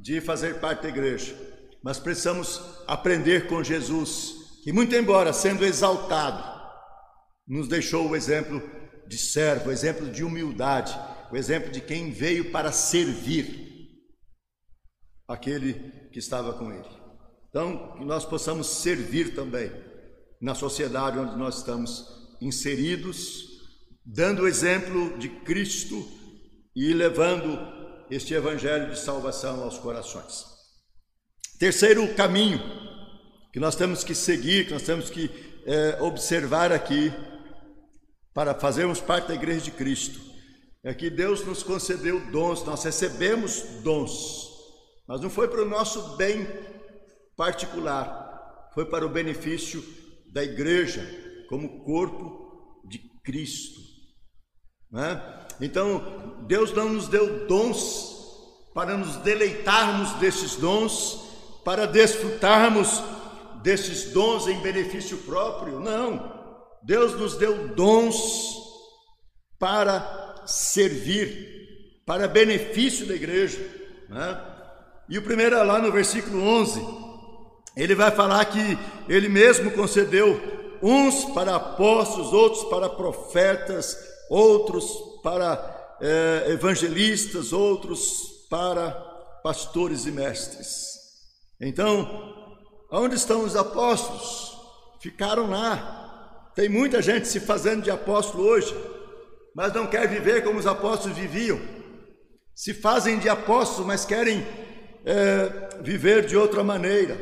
de 0.00 0.20
fazer 0.20 0.58
parte 0.58 0.82
da 0.82 0.88
igreja. 0.88 1.32
Mas 1.80 2.00
precisamos 2.00 2.60
aprender 2.88 3.46
com 3.46 3.62
Jesus, 3.62 4.34
que, 4.64 4.72
muito 4.72 4.96
embora 4.96 5.32
sendo 5.32 5.64
exaltado, 5.64 6.42
nos 7.46 7.68
deixou 7.68 8.08
o 8.08 8.16
exemplo 8.16 8.60
de 9.06 9.16
servo, 9.16 9.68
o 9.68 9.72
exemplo 9.72 10.10
de 10.10 10.24
humildade, 10.24 10.92
o 11.30 11.36
exemplo 11.36 11.70
de 11.70 11.80
quem 11.80 12.10
veio 12.10 12.50
para 12.50 12.72
servir 12.72 13.64
aquele 15.28 15.74
que 16.12 16.18
estava 16.18 16.52
com 16.54 16.72
ele. 16.72 16.88
Então, 17.48 17.96
que 17.96 18.04
nós 18.04 18.24
possamos 18.24 18.66
servir 18.66 19.34
também 19.34 19.70
na 20.40 20.54
sociedade 20.54 21.18
onde 21.18 21.36
nós 21.36 21.58
estamos 21.58 22.36
inseridos, 22.40 23.44
dando 24.04 24.42
o 24.42 24.48
exemplo 24.48 25.18
de 25.18 25.28
Cristo 25.28 26.06
e 26.74 26.92
levando 26.92 27.58
este 28.10 28.34
evangelho 28.34 28.90
de 28.90 28.98
salvação 28.98 29.62
aos 29.62 29.78
corações. 29.78 30.44
Terceiro 31.58 32.14
caminho 32.14 32.60
que 33.52 33.60
nós 33.60 33.76
temos 33.76 34.02
que 34.02 34.14
seguir, 34.14 34.66
que 34.66 34.72
nós 34.72 34.82
temos 34.82 35.08
que 35.08 35.30
é, 35.64 36.02
observar 36.02 36.72
aqui 36.72 37.12
para 38.34 38.52
fazermos 38.52 39.00
parte 39.00 39.28
da 39.28 39.34
igreja 39.34 39.60
de 39.60 39.70
Cristo, 39.70 40.20
é 40.84 40.92
que 40.94 41.08
Deus 41.08 41.44
nos 41.44 41.62
concedeu 41.62 42.20
dons, 42.30 42.62
nós 42.64 42.84
recebemos 42.84 43.62
dons 43.82 44.54
mas 45.06 45.20
não 45.20 45.28
foi 45.28 45.48
para 45.48 45.62
o 45.62 45.68
nosso 45.68 46.16
bem 46.16 46.48
particular, 47.36 48.70
foi 48.72 48.86
para 48.86 49.04
o 49.04 49.10
benefício 49.10 49.84
da 50.32 50.42
igreja, 50.42 51.06
como 51.48 51.84
corpo 51.84 52.82
de 52.88 52.98
Cristo. 53.22 53.80
Né? 54.90 55.46
Então, 55.60 56.44
Deus 56.46 56.72
não 56.72 56.88
nos 56.88 57.08
deu 57.08 57.46
dons 57.46 58.14
para 58.72 58.96
nos 58.96 59.16
deleitarmos 59.16 60.12
desses 60.14 60.56
dons, 60.56 61.22
para 61.64 61.86
desfrutarmos 61.86 63.02
desses 63.62 64.12
dons 64.12 64.48
em 64.48 64.60
benefício 64.60 65.18
próprio. 65.18 65.80
Não. 65.80 66.32
Deus 66.82 67.14
nos 67.14 67.36
deu 67.36 67.74
dons 67.74 68.56
para 69.58 70.23
servir, 70.46 72.02
para 72.06 72.28
benefício 72.28 73.06
da 73.06 73.14
igreja. 73.14 73.58
Né? 74.08 74.40
E 75.08 75.18
o 75.18 75.22
primeiro 75.22 75.56
é 75.56 75.62
lá 75.62 75.78
no 75.78 75.90
versículo 75.90 76.42
11. 76.42 76.80
Ele 77.76 77.94
vai 77.94 78.10
falar 78.10 78.44
que 78.44 78.78
ele 79.08 79.28
mesmo 79.28 79.70
concedeu 79.72 80.40
uns 80.82 81.24
para 81.26 81.56
apóstolos, 81.56 82.32
outros 82.32 82.64
para 82.64 82.88
profetas, 82.88 83.96
outros 84.28 84.86
para 85.22 85.96
é, 86.00 86.52
evangelistas, 86.52 87.52
outros 87.52 88.46
para 88.48 88.90
pastores 89.42 90.06
e 90.06 90.10
mestres. 90.10 90.94
Então, 91.60 92.34
onde 92.90 93.14
estão 93.14 93.44
os 93.44 93.56
apóstolos? 93.56 94.56
Ficaram 95.00 95.50
lá. 95.50 96.50
Tem 96.54 96.68
muita 96.68 97.02
gente 97.02 97.26
se 97.26 97.40
fazendo 97.40 97.82
de 97.82 97.90
apóstolo 97.90 98.44
hoje, 98.44 98.74
mas 99.54 99.72
não 99.72 99.86
quer 99.86 100.08
viver 100.08 100.42
como 100.42 100.58
os 100.58 100.66
apóstolos 100.66 101.16
viviam. 101.16 101.60
Se 102.54 102.74
fazem 102.74 103.18
de 103.18 103.28
apóstolos, 103.28 103.86
mas 103.86 104.04
querem 104.04 104.44
é, 105.04 105.80
viver 105.82 106.26
de 106.26 106.36
outra 106.36 106.64
maneira. 106.64 107.14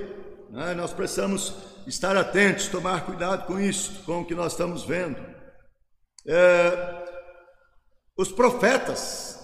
Né? 0.51 0.75
Nós 0.75 0.93
precisamos 0.93 1.55
estar 1.87 2.17
atentos, 2.17 2.69
tomar 2.69 3.05
cuidado 3.05 3.47
com 3.47 3.61
isso, 3.61 4.03
com 4.05 4.21
o 4.21 4.25
que 4.25 4.35
nós 4.35 4.53
estamos 4.53 4.85
vendo. 4.85 5.17
É, 6.27 7.03
os 8.17 8.31
profetas, 8.31 9.41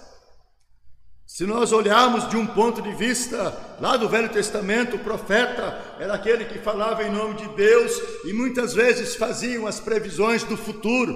se 1.27 1.45
nós 1.47 1.73
olharmos 1.73 2.29
de 2.29 2.37
um 2.37 2.47
ponto 2.47 2.81
de 2.81 2.93
vista 2.93 3.57
lá 3.81 3.97
do 3.97 4.09
Velho 4.09 4.29
Testamento, 4.29 4.97
o 4.97 5.01
profeta 5.01 5.97
era 5.99 6.15
aquele 6.15 6.45
que 6.45 6.59
falava 6.59 7.03
em 7.03 7.11
nome 7.11 7.35
de 7.35 7.49
Deus 7.57 7.93
e 8.25 8.33
muitas 8.33 8.75
vezes 8.75 9.17
faziam 9.17 9.67
as 9.67 9.81
previsões 9.81 10.45
do 10.45 10.57
futuro, 10.57 11.15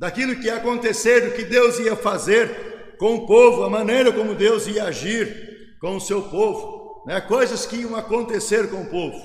daquilo 0.00 0.34
que 0.36 0.46
ia 0.46 0.56
acontecer, 0.56 1.28
do 1.28 1.36
que 1.36 1.44
Deus 1.44 1.78
ia 1.78 1.94
fazer 1.94 2.96
com 2.98 3.16
o 3.16 3.26
povo, 3.26 3.64
a 3.64 3.68
maneira 3.68 4.10
como 4.10 4.34
Deus 4.34 4.66
ia 4.66 4.84
agir 4.84 5.76
com 5.78 5.94
o 5.94 6.00
seu 6.00 6.22
povo, 6.22 7.04
né? 7.06 7.20
coisas 7.20 7.66
que 7.66 7.76
iam 7.76 7.94
acontecer 7.94 8.70
com 8.70 8.80
o 8.80 8.86
povo. 8.88 9.18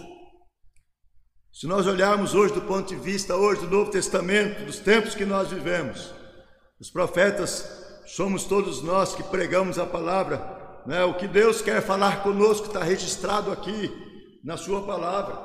Se 1.54 1.66
nós 1.66 1.88
olharmos 1.88 2.36
hoje 2.36 2.54
do 2.54 2.62
ponto 2.62 2.90
de 2.90 2.96
vista 2.98 3.38
hoje 3.38 3.62
do 3.62 3.70
Novo 3.70 3.90
Testamento, 3.90 4.66
dos 4.66 4.78
tempos 4.78 5.16
que 5.16 5.24
nós 5.24 5.50
vivemos, 5.50 6.14
os 6.78 6.90
profetas 6.90 8.02
somos 8.06 8.44
todos 8.44 8.84
nós 8.84 9.16
que 9.16 9.24
pregamos 9.24 9.80
a 9.80 9.86
palavra, 9.86 10.82
né? 10.86 11.06
o 11.06 11.14
que 11.14 11.26
Deus 11.26 11.62
quer 11.62 11.82
falar 11.82 12.22
conosco 12.22 12.68
está 12.68 12.84
registrado 12.84 13.50
aqui 13.50 13.90
na 14.44 14.58
Sua 14.58 14.86
palavra. 14.86 15.40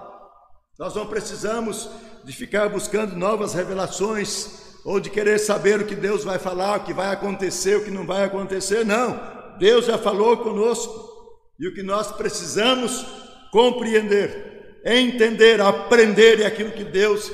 Nós 0.76 0.92
não 0.96 1.06
precisamos 1.06 1.88
de 2.24 2.32
ficar 2.32 2.68
buscando 2.68 3.14
novas 3.14 3.54
revelações 3.54 4.69
ou 4.84 4.98
de 4.98 5.10
querer 5.10 5.38
saber 5.38 5.80
o 5.80 5.86
que 5.86 5.94
Deus 5.94 6.24
vai 6.24 6.38
falar, 6.38 6.78
o 6.78 6.84
que 6.84 6.94
vai 6.94 7.12
acontecer, 7.12 7.76
o 7.76 7.84
que 7.84 7.90
não 7.90 8.06
vai 8.06 8.24
acontecer, 8.24 8.84
não. 8.84 9.20
Deus 9.58 9.86
já 9.86 9.98
falou 9.98 10.38
conosco. 10.38 11.10
E 11.58 11.68
o 11.68 11.74
que 11.74 11.82
nós 11.82 12.10
precisamos 12.10 13.04
compreender, 13.52 14.80
entender, 14.84 15.60
aprender 15.60 16.40
é 16.40 16.46
aquilo 16.46 16.72
que 16.72 16.84
Deus 16.84 17.30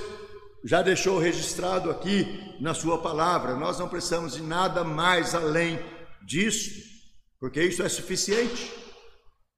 já 0.64 0.82
deixou 0.82 1.18
registrado 1.20 1.90
aqui 1.90 2.56
na 2.61 2.74
Sua 2.74 3.00
palavra. 3.00 3.54
Nós 3.54 3.78
não 3.78 3.88
precisamos 3.88 4.35
de 4.35 4.42
nada 4.42 4.82
mais 4.82 5.32
além 5.32 5.78
disso, 6.26 6.70
porque 7.38 7.62
isso 7.62 7.85
é 7.85 7.88
suficiente. 7.88 8.72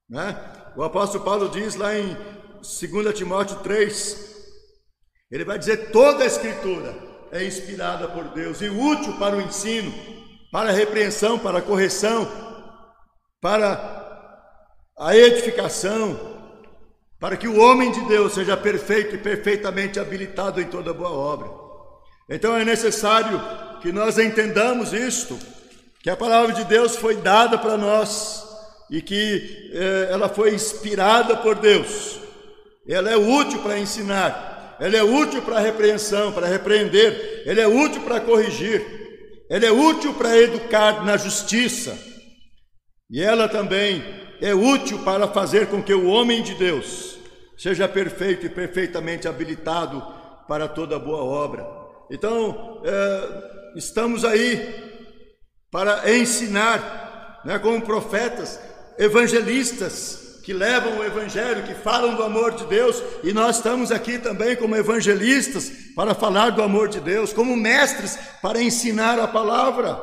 Né? 0.07 0.39
O 0.77 0.83
apóstolo 0.83 1.25
Paulo 1.25 1.49
diz 1.49 1.75
lá 1.75 1.99
em 1.99 2.15
2 2.57 3.17
Timóteo 3.17 3.57
3, 3.61 4.37
ele 5.31 5.47
vai 5.47 5.59
dizer: 5.59 5.91
toda 5.91 6.25
a 6.25 6.27
Escritura 6.27 7.08
é 7.33 7.45
inspirada 7.45 8.09
por 8.09 8.25
Deus 8.29 8.61
e 8.61 8.69
útil 8.69 9.17
para 9.19 9.37
o 9.37 9.41
ensino, 9.41 9.93
para 10.51 10.71
a 10.71 10.73
repreensão, 10.73 11.39
para 11.39 11.59
a 11.59 11.63
correção, 11.63 12.29
para 13.41 13.99
a 14.99 15.17
edificação, 15.17 16.19
para 17.21 17.37
que 17.37 17.49
o 17.49 17.61
homem 17.61 17.93
de 17.93 18.01
Deus 18.03 18.35
seja 18.35 18.57
perfeito 18.57 19.15
e 19.15 19.19
perfeitamente 19.19 19.99
habilitado 19.99 20.61
em 20.61 20.67
toda 20.67 20.95
boa 20.95 21.11
obra. 21.11 21.49
Então 22.29 22.57
é 22.57 22.65
necessário 22.65 23.41
que 23.81 23.93
nós 23.93 24.19
entendamos 24.19 24.93
isto, 24.93 25.39
que 26.03 26.11
a 26.11 26.17
palavra 26.17 26.53
de 26.55 26.65
Deus 26.65 26.97
foi 26.97 27.17
dada 27.17 27.59
para 27.59 27.77
nós 27.77 28.47
e 28.91 29.03
que 29.03 29.71
eh, 29.73 30.09
ela 30.11 30.29
foi 30.29 30.55
inspirada 30.55 31.37
por 31.37 31.57
Deus. 31.57 32.21
Ela 32.89 33.11
é 33.11 33.17
útil 33.17 33.63
para 33.63 33.79
ensinar, 33.79 34.58
ela 34.81 34.97
é 34.97 35.03
útil 35.03 35.43
para 35.43 35.59
repreensão, 35.59 36.33
para 36.33 36.47
repreender, 36.47 37.43
ela 37.47 37.61
é 37.61 37.67
útil 37.67 38.03
para 38.03 38.21
corrigir, 38.21 38.85
ela 39.51 39.67
é 39.67 39.73
útil 39.73 40.15
para 40.15 40.37
educar 40.37 41.05
na 41.05 41.17
justiça. 41.17 41.99
E 43.11 43.23
ela 43.23 43.49
também 43.49 44.05
é 44.41 44.55
útil 44.55 44.99
para 45.01 45.27
fazer 45.29 45.67
com 45.69 45.83
que 45.83 45.95
o 45.95 46.09
homem 46.09 46.43
de 46.43 46.55
Deus 46.55 47.19
seja 47.57 47.89
perfeito 47.89 48.47
e 48.47 48.51
perfeitamente 48.51 49.27
habilitado 49.27 50.03
para 50.47 50.69
toda 50.69 50.99
boa 50.99 51.25
obra. 51.25 51.67
Então, 52.11 52.83
é, 52.85 53.77
estamos 53.77 54.25
aí 54.25 54.87
para 55.71 56.11
ensinar, 56.15 57.41
né, 57.45 57.59
como 57.59 57.83
profetas, 57.83 58.61
evangelistas, 58.99 60.28
que 60.49 60.55
levam 60.55 60.97
o 60.97 61.05
Evangelho, 61.05 61.65
que 61.65 61.75
falam 61.75 62.15
do 62.15 62.23
amor 62.23 62.55
de 62.55 62.65
Deus, 62.65 63.03
e 63.23 63.35
nós 63.35 63.57
estamos 63.57 63.93
aqui 63.93 64.19
também 64.19 64.57
como 64.57 64.75
evangelistas 64.75 65.71
para 65.95 66.15
falar 66.15 66.53
do 66.53 66.63
amor 66.63 66.89
de 66.89 67.01
Deus, 67.01 67.35
como 67.35 67.55
mestres 67.55 68.19
para 68.41 68.63
ensinar 68.63 69.19
a 69.21 69.29
palavra, 69.29 70.01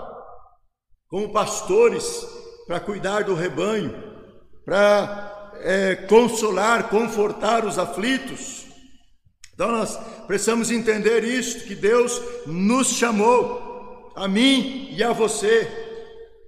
como 1.10 1.34
pastores 1.34 2.24
para 2.68 2.80
cuidar 2.80 3.24
do 3.24 3.34
rebanho, 3.34 3.92
para 4.64 5.52
é, 5.62 5.96
consolar, 5.96 6.90
confortar 6.90 7.66
os 7.66 7.80
aflitos. 7.80 8.68
Então 9.56 9.72
nós 9.72 9.98
precisamos 10.28 10.70
entender 10.70 11.24
isto, 11.24 11.64
que 11.64 11.74
Deus 11.74 12.22
nos 12.46 12.90
chamou, 12.90 14.14
a 14.16 14.28
mim 14.28 14.90
e 14.92 15.04
a 15.04 15.12
você, 15.12 15.68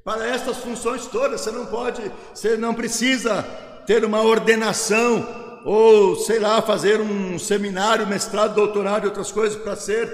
para 0.03 0.27
estas 0.27 0.57
funções 0.57 1.07
todas. 1.07 1.41
Você 1.41 1.49
não 1.49 1.65
pode, 1.65 2.11
você 2.31 2.55
não 2.55 2.75
precisa 2.75 3.65
ter 3.87 4.03
uma 4.03 4.21
ordenação, 4.21 5.61
ou 5.63 6.17
sei 6.17 6.39
lá, 6.39 6.61
fazer 6.61 6.99
um 6.99 7.39
seminário, 7.39 8.05
mestrado, 8.05 8.53
doutorado 8.53 9.05
e 9.05 9.07
outras 9.07 9.31
coisas 9.31 9.59
para 9.59 9.77
ser 9.77 10.07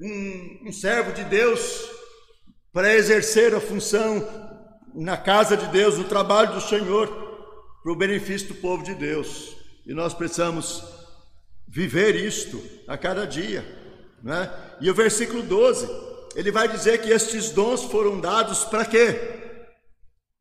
um, 0.00 0.68
um 0.68 0.72
servo 0.72 1.12
de 1.12 1.24
Deus, 1.24 1.90
para 2.72 2.94
exercer 2.94 3.52
a 3.52 3.60
função 3.60 4.24
na 4.94 5.16
casa 5.16 5.56
de 5.56 5.66
Deus, 5.66 5.98
no 5.98 6.04
trabalho 6.04 6.54
do 6.54 6.60
Senhor, 6.60 7.08
para 7.82 7.92
o 7.92 7.96
benefício 7.96 8.48
do 8.48 8.54
povo 8.54 8.84
de 8.84 8.94
Deus. 8.94 9.56
E 9.84 9.92
nós 9.92 10.14
precisamos 10.14 10.84
viver 11.66 12.14
isto 12.14 12.62
a 12.86 12.96
cada 12.96 13.26
dia. 13.26 13.64
Né? 14.22 14.48
E 14.80 14.88
o 14.88 14.94
versículo 14.94 15.42
12, 15.42 15.88
ele 16.36 16.52
vai 16.52 16.68
dizer 16.68 17.02
que 17.02 17.10
estes 17.10 17.50
dons 17.50 17.82
foram 17.82 18.20
dados 18.20 18.64
para 18.64 18.84
quê? 18.84 19.18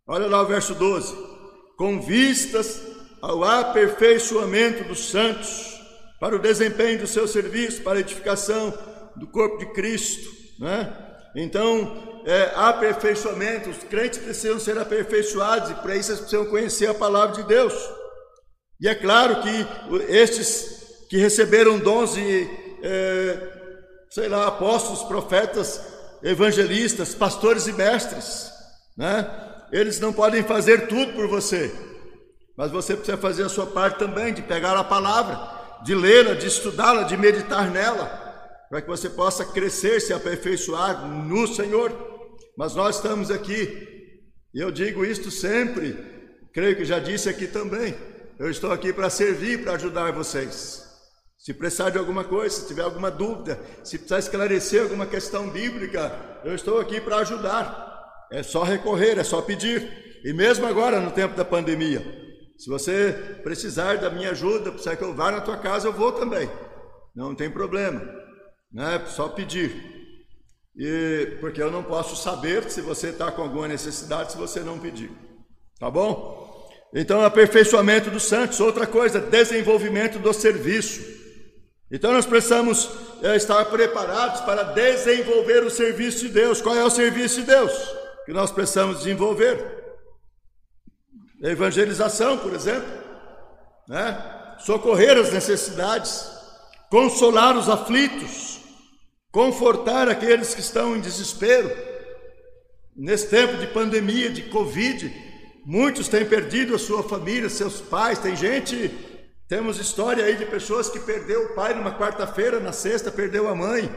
Olha 0.08 0.28
lá 0.28 0.44
o 0.44 0.48
verso 0.48 0.76
12 0.76 1.35
com 1.78 2.02
vistas 2.02 2.82
ao 3.22 3.44
aperfeiçoamento 3.44 4.84
dos 4.84 5.10
santos, 5.10 5.74
para 6.20 6.36
o 6.36 6.40
desempenho 6.40 7.00
do 7.00 7.08
seu 7.08 7.28
serviço, 7.28 7.82
para 7.82 7.98
a 7.98 8.02
edificação 8.02 8.74
do 9.16 9.28
corpo 9.28 9.58
de 9.58 9.66
Cristo. 9.74 10.30
Né? 10.60 10.94
Então, 11.36 12.22
é, 12.26 12.52
aperfeiçoamento, 12.56 13.70
os 13.70 13.84
crentes 13.84 14.20
precisam 14.20 14.60
ser 14.60 14.78
aperfeiçoados, 14.78 15.72
e 15.72 15.76
para 15.76 15.96
isso 15.96 16.12
eles 16.12 16.22
precisam 16.22 16.46
conhecer 16.46 16.88
a 16.88 16.94
palavra 16.94 17.36
de 17.36 17.44
Deus. 17.48 17.74
E 18.80 18.88
é 18.88 18.96
claro 18.96 19.42
que 19.42 19.68
estes 20.10 21.06
que 21.10 21.18
receberam 21.18 21.78
dons 21.80 22.14
de, 22.14 22.50
é, 22.84 23.38
sei 24.10 24.28
lá, 24.28 24.48
apóstolos, 24.48 25.04
profetas, 25.04 25.82
evangelistas, 26.24 27.14
pastores 27.14 27.68
e 27.68 27.74
mestres, 27.74 28.52
né? 28.98 29.54
Eles 29.72 30.00
não 30.00 30.14
podem 30.14 30.44
fazer 30.44 30.88
tudo 30.88 31.14
por 31.14 31.28
você, 31.28 31.74
mas 32.58 32.72
você 32.72 32.96
precisa 32.96 33.18
fazer 33.18 33.44
a 33.44 33.50
sua 33.50 33.66
parte 33.66 34.00
também, 34.00 34.34
de 34.34 34.42
pegar 34.42 34.78
a 34.78 34.84
palavra, 34.84 35.40
de 35.84 35.94
lê-la, 35.94 36.34
de 36.34 36.48
estudá-la, 36.48 37.04
de 37.04 37.18
meditar 37.18 37.70
nela, 37.70 38.06
para 38.70 38.82
que 38.82 38.88
você 38.88 39.10
possa 39.10 39.46
crescer, 39.46 40.00
se 40.00 40.14
aperfeiçoar 40.14 41.06
no 41.08 41.48
Senhor. 41.48 41.92
Mas 42.58 42.74
nós 42.74 42.96
estamos 42.98 43.30
aqui, 43.30 44.22
e 44.54 44.60
eu 44.60 44.72
digo 44.72 45.06
isto 45.06 45.30
sempre, 45.30 45.98
creio 46.54 46.76
que 46.78 46.86
já 46.86 47.00
disse 47.00 47.28
aqui 47.28 47.48
também. 47.48 47.96
Eu 48.40 48.50
estou 48.50 48.72
aqui 48.72 48.92
para 48.92 49.10
servir, 49.10 49.64
para 49.64 49.74
ajudar 49.74 50.12
vocês. 50.12 50.84
Se 51.38 51.54
precisar 51.54 51.90
de 51.90 51.98
alguma 51.98 52.24
coisa, 52.24 52.56
se 52.56 52.68
tiver 52.68 52.82
alguma 52.82 53.12
dúvida, 53.12 53.60
se 53.84 53.98
precisar 53.98 54.20
esclarecer 54.20 54.82
alguma 54.82 55.06
questão 55.06 55.50
bíblica, 55.50 56.12
eu 56.44 56.56
estou 56.56 56.80
aqui 56.80 57.00
para 57.00 57.18
ajudar. 57.18 57.95
É 58.36 58.44
só 58.44 58.64
recorrer, 58.64 59.18
é 59.18 59.24
só 59.24 59.42
pedir. 59.42 60.20
E 60.26 60.34
mesmo 60.34 60.66
agora, 60.66 61.00
no 61.00 61.10
tempo 61.10 61.38
da 61.38 61.46
pandemia, 61.46 62.02
se 62.58 62.70
você 62.70 63.40
precisar 63.42 63.96
da 63.96 64.10
minha 64.10 64.32
ajuda, 64.32 64.72
precisar 64.72 64.98
que 64.98 65.04
eu 65.06 65.14
vá 65.14 65.32
na 65.32 65.40
tua 65.40 65.56
casa, 65.56 65.88
eu 65.88 65.94
vou 65.94 66.12
também. 66.12 66.50
Não 67.16 67.34
tem 67.34 67.50
problema. 67.50 68.02
Né? 68.74 69.02
Só 69.08 69.30
pedir. 69.30 69.72
E, 70.76 71.38
porque 71.40 71.64
eu 71.64 71.72
não 71.72 71.82
posso 71.82 72.22
saber 72.22 72.70
se 72.70 72.82
você 72.82 73.08
está 73.08 73.32
com 73.32 73.42
alguma 73.42 73.70
necessidade 73.70 74.34
se 74.34 74.38
você 74.38 74.60
não 74.60 74.80
pedir. 74.80 75.12
Tá 75.80 75.90
bom? 75.90 76.70
Então, 76.94 77.22
aperfeiçoamento 77.22 78.10
dos 78.10 78.24
santos. 78.24 78.60
Outra 78.60 78.86
coisa, 78.86 79.22
desenvolvimento 79.22 80.20
do 80.20 80.34
serviço. 80.34 81.02
Então, 81.90 82.12
nós 82.12 82.26
precisamos 82.26 82.90
é, 83.24 83.38
estar 83.38 83.64
preparados 83.64 84.42
para 84.42 84.64
desenvolver 84.64 85.64
o 85.64 85.70
serviço 85.70 86.26
de 86.28 86.34
Deus. 86.34 86.62
Qual 86.62 86.76
é 86.76 86.84
o 86.84 86.90
serviço 86.90 87.40
de 87.40 87.48
Deus? 87.48 88.05
Que 88.26 88.34
nós 88.34 88.52
precisamos 88.52 89.00
desenvolver. 89.00 89.84
evangelização, 91.42 92.38
por 92.40 92.54
exemplo, 92.54 92.92
né? 93.88 94.56
socorrer 94.60 95.18
as 95.18 95.32
necessidades, 95.32 96.28
consolar 96.90 97.56
os 97.56 97.70
aflitos, 97.70 98.60
confortar 99.32 100.10
aqueles 100.10 100.56
que 100.56 100.62
estão 100.62 100.96
em 100.96 101.02
desespero. 101.02 101.70
Nesse 102.96 103.30
tempo 103.30 103.58
de 103.58 103.68
pandemia, 103.68 104.30
de 104.30 104.44
Covid, 104.44 105.14
muitos 105.66 106.08
têm 106.08 106.26
perdido 106.26 106.74
a 106.74 106.80
sua 106.80 107.04
família, 107.04 107.50
seus 107.50 107.82
pais. 107.82 108.18
Tem 108.18 108.36
gente, 108.36 108.90
temos 109.48 109.78
história 109.78 110.24
aí 110.24 110.38
de 110.38 110.46
pessoas 110.46 110.90
que 110.90 111.00
perdeu 111.00 111.44
o 111.44 111.56
pai 111.56 111.74
numa 111.74 111.96
quarta-feira, 111.96 112.60
na 112.60 112.72
sexta 112.72 113.12
perdeu 113.12 113.48
a 113.50 113.54
mãe. 113.54 113.94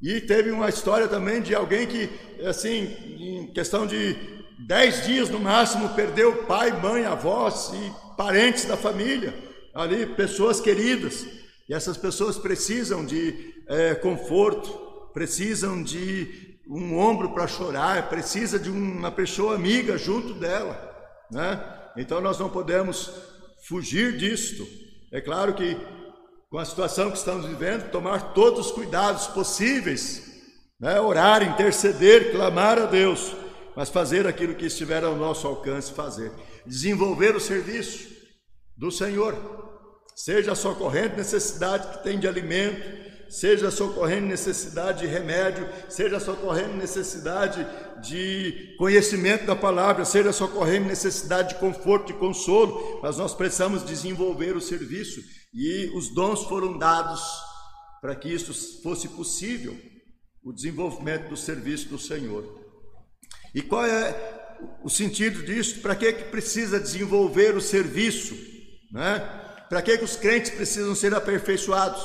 E 0.00 0.20
teve 0.20 0.50
uma 0.50 0.68
história 0.68 1.08
também 1.08 1.42
de 1.42 1.54
alguém 1.54 1.86
que, 1.86 2.08
assim, 2.46 2.96
em 3.18 3.46
questão 3.52 3.86
de 3.86 4.16
dez 4.58 5.04
dias 5.04 5.28
no 5.28 5.40
máximo, 5.40 5.88
perdeu 5.90 6.44
pai, 6.44 6.70
mãe, 6.80 7.04
avós 7.04 7.72
e 7.74 8.16
parentes 8.16 8.64
da 8.64 8.76
família, 8.76 9.34
ali, 9.74 10.06
pessoas 10.06 10.60
queridas. 10.60 11.26
E 11.68 11.74
essas 11.74 11.96
pessoas 11.96 12.38
precisam 12.38 13.04
de 13.04 13.54
é, 13.66 13.94
conforto, 13.94 14.70
precisam 15.12 15.82
de 15.82 16.58
um 16.68 16.98
ombro 16.98 17.30
para 17.30 17.46
chorar, 17.46 18.08
precisa 18.08 18.58
de 18.58 18.70
uma 18.70 19.10
pessoa 19.10 19.54
amiga 19.54 19.98
junto 19.98 20.34
dela, 20.34 20.76
né? 21.30 21.60
Então 21.96 22.20
nós 22.20 22.38
não 22.38 22.48
podemos 22.48 23.10
fugir 23.66 24.16
disto. 24.16 24.66
É 25.10 25.20
claro 25.20 25.54
que 25.54 25.76
com 26.50 26.58
a 26.58 26.64
situação 26.64 27.10
que 27.10 27.18
estamos 27.18 27.44
vivendo, 27.46 27.90
tomar 27.90 28.32
todos 28.32 28.66
os 28.66 28.72
cuidados 28.72 29.26
possíveis, 29.26 30.22
né? 30.80 30.98
orar, 31.00 31.42
interceder, 31.42 32.32
clamar 32.32 32.78
a 32.78 32.86
Deus, 32.86 33.34
mas 33.76 33.90
fazer 33.90 34.26
aquilo 34.26 34.54
que 34.54 34.66
estiver 34.66 35.04
ao 35.04 35.14
nosso 35.14 35.46
alcance 35.46 35.92
fazer, 35.92 36.32
desenvolver 36.66 37.36
o 37.36 37.40
serviço 37.40 38.08
do 38.76 38.90
Senhor, 38.90 39.36
seja 40.16 40.54
socorrendo 40.54 41.16
necessidade 41.16 41.98
que 41.98 42.02
tem 42.02 42.18
de 42.18 42.26
alimento, 42.26 43.07
seja 43.28 43.70
socorrendo 43.70 44.26
necessidade 44.26 45.00
de 45.00 45.06
remédio, 45.06 45.68
seja 45.88 46.18
socorrendo 46.18 46.76
necessidade 46.76 47.66
de 48.00 48.74
conhecimento 48.78 49.44
da 49.46 49.54
palavra, 49.54 50.04
seja 50.04 50.32
socorrendo 50.32 50.86
necessidade 50.86 51.50
de 51.50 51.54
conforto, 51.56 52.06
de 52.06 52.18
consolo, 52.18 53.00
mas 53.02 53.18
nós 53.18 53.34
precisamos 53.34 53.84
desenvolver 53.84 54.56
o 54.56 54.60
serviço 54.60 55.20
e 55.52 55.90
os 55.94 56.14
dons 56.14 56.44
foram 56.44 56.78
dados 56.78 57.20
para 58.00 58.14
que 58.14 58.28
isso 58.28 58.82
fosse 58.82 59.08
possível, 59.08 59.76
o 60.42 60.52
desenvolvimento 60.52 61.28
do 61.28 61.36
serviço 61.36 61.88
do 61.88 61.98
Senhor. 61.98 62.58
E 63.54 63.60
qual 63.60 63.84
é 63.84 64.56
o 64.82 64.88
sentido 64.88 65.42
disso? 65.42 65.80
Para 65.80 65.96
que, 65.96 66.12
que 66.12 66.24
precisa 66.24 66.80
desenvolver 66.80 67.56
o 67.56 67.60
serviço? 67.60 68.36
Né? 68.92 69.18
Para 69.68 69.82
que, 69.82 69.98
que 69.98 70.04
os 70.04 70.16
crentes 70.16 70.50
precisam 70.50 70.94
ser 70.94 71.14
aperfeiçoados? 71.14 72.02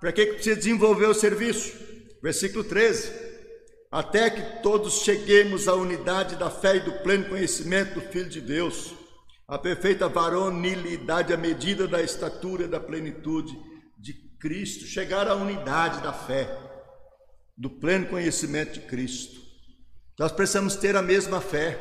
Para 0.00 0.12
que, 0.12 0.26
precisa 0.26 0.56
desenvolver 0.56 1.06
o 1.06 1.14
serviço? 1.14 1.76
Versículo 2.22 2.64
13. 2.64 3.12
Até 3.90 4.30
que 4.30 4.62
todos 4.62 5.02
cheguemos 5.02 5.66
à 5.66 5.74
unidade 5.74 6.36
da 6.36 6.50
fé 6.50 6.76
e 6.76 6.80
do 6.80 6.92
pleno 7.02 7.28
conhecimento 7.28 7.94
do 7.94 8.00
Filho 8.00 8.28
de 8.28 8.40
Deus 8.40 8.94
a 9.48 9.56
perfeita 9.56 10.06
varonilidade 10.10 11.32
à 11.32 11.36
medida 11.36 11.88
da 11.88 12.02
estatura 12.02 12.68
da 12.68 12.78
plenitude 12.78 13.58
de 13.96 14.12
Cristo, 14.38 14.84
chegar 14.84 15.26
à 15.26 15.34
unidade 15.34 16.02
da 16.02 16.12
fé, 16.12 16.54
do 17.56 17.70
pleno 17.70 18.06
conhecimento 18.06 18.74
de 18.74 18.80
Cristo. 18.80 19.40
Nós 20.18 20.30
precisamos 20.30 20.76
ter 20.76 20.94
a 20.96 21.02
mesma 21.02 21.40
fé, 21.40 21.80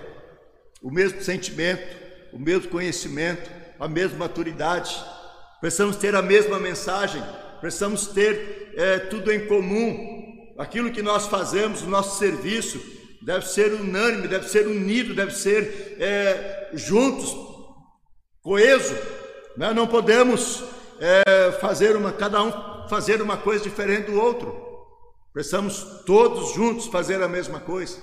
o 0.81 0.89
mesmo 0.89 1.21
sentimento, 1.21 1.97
o 2.31 2.39
mesmo 2.39 2.69
conhecimento, 2.69 3.51
a 3.77 3.87
mesma 3.87 4.19
maturidade, 4.19 4.95
precisamos 5.59 5.97
ter 5.97 6.15
a 6.15 6.21
mesma 6.21 6.57
mensagem, 6.57 7.21
precisamos 7.59 8.07
ter 8.07 8.73
é, 8.75 8.99
tudo 8.99 9.31
em 9.31 9.47
comum, 9.47 10.53
aquilo 10.57 10.91
que 10.91 11.01
nós 11.01 11.27
fazemos, 11.27 11.81
o 11.81 11.89
nosso 11.89 12.17
serviço, 12.17 12.79
deve 13.21 13.45
ser 13.45 13.73
unânime, 13.73 14.27
deve 14.27 14.47
ser 14.47 14.67
unido, 14.67 15.13
deve 15.13 15.33
ser 15.33 15.97
é, 15.99 16.69
juntos, 16.73 17.35
coeso. 18.41 18.95
Né? 19.57 19.73
Não 19.73 19.87
podemos 19.87 20.63
é, 20.99 21.51
fazer 21.53 21.95
uma, 21.95 22.11
cada 22.11 22.41
um 22.43 22.87
fazer 22.87 23.21
uma 23.21 23.37
coisa 23.37 23.63
diferente 23.63 24.11
do 24.11 24.19
outro. 24.19 24.65
Precisamos 25.33 26.03
todos 26.05 26.53
juntos 26.53 26.87
fazer 26.87 27.21
a 27.21 27.27
mesma 27.27 27.59
coisa, 27.59 28.01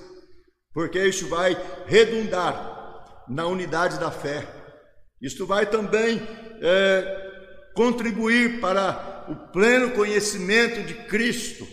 porque 0.73 1.05
isso 1.05 1.29
vai 1.29 1.57
redundar 1.87 3.25
na 3.29 3.47
unidade 3.47 3.99
da 3.99 4.11
fé. 4.11 4.47
Isto 5.21 5.47
vai 5.47 5.67
também 5.67 6.23
é, 6.61 7.73
contribuir 7.75 8.61
para 8.61 9.14
o 9.29 9.35
pleno 9.53 9.91
conhecimento 9.93 10.83
de 10.83 10.95
Cristo. 11.07 11.67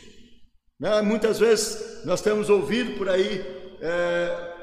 Né? 0.79 1.01
Muitas 1.01 1.39
vezes 1.39 2.03
nós 2.05 2.21
temos 2.21 2.49
ouvido 2.49 2.97
por 2.97 3.09
aí 3.09 3.45
é, 3.81 4.53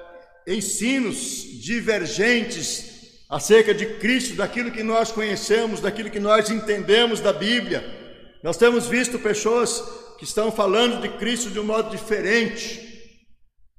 ensinos 0.46 1.16
divergentes 1.60 3.24
acerca 3.28 3.74
de 3.74 3.84
Cristo, 3.98 4.36
daquilo 4.36 4.70
que 4.70 4.82
nós 4.82 5.12
conhecemos, 5.12 5.80
daquilo 5.80 6.10
que 6.10 6.20
nós 6.20 6.50
entendemos 6.50 7.20
da 7.20 7.32
Bíblia. 7.32 7.84
Nós 8.42 8.56
temos 8.56 8.86
visto 8.86 9.18
pessoas 9.18 9.82
que 10.18 10.24
estão 10.24 10.50
falando 10.50 11.00
de 11.02 11.08
Cristo 11.18 11.50
de 11.50 11.60
um 11.60 11.64
modo 11.64 11.90
diferente. 11.90 12.86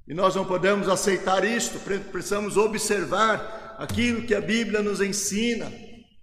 E 0.08 0.14
nós 0.14 0.36
não 0.36 0.46
podemos 0.46 0.88
aceitar 0.88 1.44
isto, 1.44 1.80
precisamos 2.12 2.58
observar 2.58 3.76
aquilo 3.80 4.24
que 4.24 4.36
a 4.36 4.42
Bíblia 4.42 4.82
nos 4.82 5.02
ensina. 5.02 5.72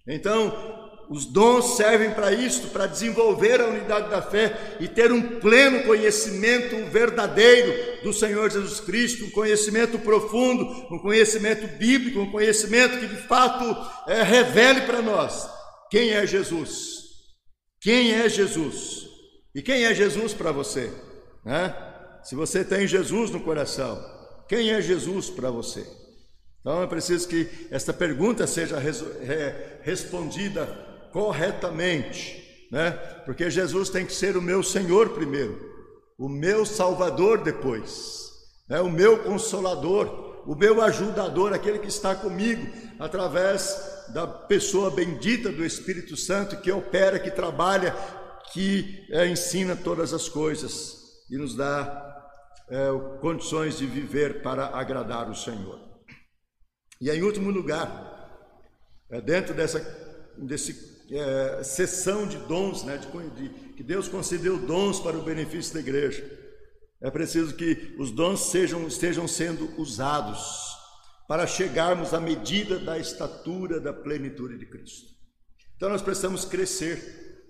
Então, 0.06 0.85
os 1.08 1.24
dons 1.24 1.76
servem 1.76 2.10
para 2.10 2.32
isto, 2.32 2.68
para 2.68 2.86
desenvolver 2.86 3.60
a 3.60 3.68
unidade 3.68 4.10
da 4.10 4.20
fé 4.20 4.76
e 4.80 4.88
ter 4.88 5.12
um 5.12 5.38
pleno 5.38 5.84
conhecimento 5.84 6.90
verdadeiro 6.90 8.02
do 8.02 8.12
Senhor 8.12 8.50
Jesus 8.50 8.80
Cristo, 8.80 9.24
um 9.24 9.30
conhecimento 9.30 9.98
profundo, 10.00 10.64
um 10.92 10.98
conhecimento 10.98 11.66
bíblico, 11.78 12.20
um 12.20 12.30
conhecimento 12.30 12.98
que 12.98 13.06
de 13.06 13.22
fato 13.22 13.64
é, 14.10 14.22
revele 14.22 14.82
para 14.82 15.00
nós 15.00 15.48
quem 15.90 16.10
é 16.10 16.26
Jesus. 16.26 17.04
Quem 17.80 18.12
é 18.12 18.28
Jesus? 18.28 19.06
E 19.54 19.62
quem 19.62 19.84
é 19.84 19.94
Jesus 19.94 20.34
para 20.34 20.50
você? 20.50 20.92
Né? 21.44 21.74
Se 22.24 22.34
você 22.34 22.64
tem 22.64 22.86
Jesus 22.86 23.30
no 23.30 23.40
coração, 23.40 24.04
quem 24.48 24.70
é 24.70 24.82
Jesus 24.82 25.30
para 25.30 25.52
você? 25.52 25.86
Então 26.60 26.82
é 26.82 26.86
preciso 26.88 27.28
que 27.28 27.48
esta 27.70 27.92
pergunta 27.92 28.44
seja 28.44 28.76
respondida 29.82 30.95
corretamente, 31.16 32.68
né? 32.70 32.90
Porque 33.24 33.50
Jesus 33.50 33.88
tem 33.88 34.04
que 34.04 34.12
ser 34.12 34.36
o 34.36 34.42
meu 34.42 34.62
Senhor 34.62 35.14
primeiro, 35.14 35.58
o 36.18 36.28
meu 36.28 36.66
Salvador 36.66 37.42
depois, 37.42 38.30
né? 38.68 38.82
o 38.82 38.90
meu 38.90 39.22
Consolador, 39.22 40.44
o 40.46 40.54
meu 40.54 40.82
ajudador, 40.82 41.54
aquele 41.54 41.78
que 41.78 41.88
está 41.88 42.14
comigo 42.14 42.70
através 42.98 44.04
da 44.12 44.26
pessoa 44.26 44.90
bendita 44.90 45.50
do 45.50 45.64
Espírito 45.64 46.18
Santo 46.18 46.60
que 46.60 46.70
opera, 46.70 47.18
que 47.18 47.30
trabalha, 47.30 47.96
que 48.52 49.06
é, 49.10 49.26
ensina 49.26 49.74
todas 49.74 50.12
as 50.12 50.28
coisas 50.28 50.98
e 51.30 51.38
nos 51.38 51.56
dá 51.56 52.28
é, 52.68 52.88
condições 53.22 53.78
de 53.78 53.86
viver 53.86 54.42
para 54.42 54.66
agradar 54.66 55.30
o 55.30 55.34
Senhor. 55.34 55.80
E 57.00 57.08
em 57.08 57.22
último 57.22 57.50
lugar, 57.50 58.52
é, 59.08 59.18
dentro 59.18 59.54
dessa, 59.54 59.80
desse 60.36 60.94
é, 61.10 61.62
de 62.28 62.36
dons, 62.48 62.84
né, 62.84 62.98
de, 62.98 63.30
de, 63.30 63.48
que 63.74 63.82
Deus 63.82 64.08
concedeu 64.08 64.58
dons 64.58 65.00
para 65.00 65.16
o 65.16 65.22
benefício 65.22 65.74
da 65.74 65.80
igreja. 65.80 66.24
É 67.00 67.10
preciso 67.10 67.54
que 67.54 67.94
os 67.98 68.10
dons 68.10 68.50
sejam, 68.50 68.86
estejam 68.86 69.28
sendo 69.28 69.70
usados 69.80 70.76
para 71.28 71.46
chegarmos 71.46 72.14
à 72.14 72.20
medida 72.20 72.78
da 72.78 72.98
estatura 72.98 73.80
da 73.80 73.92
plenitude 73.92 74.58
de 74.58 74.66
Cristo. 74.66 75.14
Então 75.76 75.88
nós 75.88 76.02
precisamos 76.02 76.44
crescer, 76.44 77.44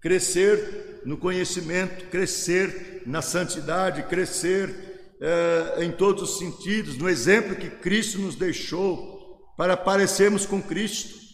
crescer 0.00 1.02
no 1.04 1.16
conhecimento, 1.16 2.06
crescer 2.06 3.02
na 3.06 3.22
santidade, 3.22 4.02
crescer 4.04 4.88
é, 5.20 5.84
em 5.84 5.92
todos 5.92 6.22
os 6.22 6.38
sentidos, 6.38 6.96
no 6.96 7.08
exemplo 7.08 7.56
que 7.56 7.70
Cristo 7.70 8.18
nos 8.18 8.34
deixou 8.34 9.18
para 9.56 9.76
parecermos 9.76 10.44
com 10.44 10.62
Cristo 10.62 11.27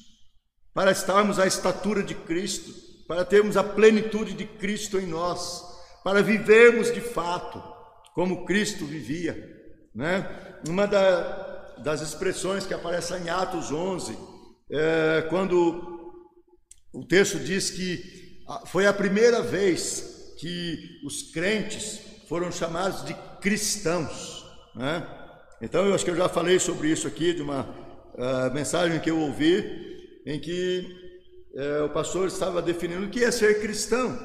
para 0.74 0.90
estarmos 0.90 1.38
à 1.38 1.46
estatura 1.46 2.02
de 2.02 2.14
Cristo, 2.14 2.72
para 3.06 3.24
termos 3.24 3.56
a 3.56 3.62
plenitude 3.62 4.34
de 4.34 4.44
Cristo 4.44 4.98
em 4.98 5.06
nós, 5.06 5.62
para 6.02 6.22
vivermos 6.22 6.92
de 6.92 7.00
fato 7.00 7.62
como 8.14 8.44
Cristo 8.44 8.84
vivia. 8.84 9.36
Né? 9.94 10.28
Uma 10.68 10.86
da, 10.86 11.76
das 11.78 12.00
expressões 12.00 12.66
que 12.66 12.74
aparece 12.74 13.14
em 13.14 13.28
Atos 13.28 13.70
11, 13.70 14.18
é, 14.70 15.26
quando 15.30 16.12
o 16.92 17.04
texto 17.06 17.38
diz 17.38 17.70
que 17.70 18.42
foi 18.66 18.86
a 18.86 18.92
primeira 18.92 19.42
vez 19.42 20.34
que 20.38 21.00
os 21.04 21.30
crentes 21.32 22.00
foram 22.28 22.50
chamados 22.50 23.04
de 23.04 23.14
cristãos. 23.40 24.44
Né? 24.74 25.06
Então, 25.62 25.86
eu 25.86 25.94
acho 25.94 26.04
que 26.04 26.10
eu 26.10 26.16
já 26.16 26.28
falei 26.28 26.58
sobre 26.58 26.88
isso 26.88 27.06
aqui, 27.06 27.32
de 27.32 27.42
uma 27.42 27.62
uh, 27.62 28.52
mensagem 28.52 29.00
que 29.00 29.10
eu 29.10 29.18
ouvi, 29.18 29.93
em 30.26 30.40
que 30.40 30.86
é, 31.54 31.82
o 31.82 31.90
pastor 31.90 32.26
estava 32.26 32.62
definindo 32.62 33.06
o 33.06 33.10
que 33.10 33.22
é 33.22 33.30
ser 33.30 33.60
cristão. 33.60 34.18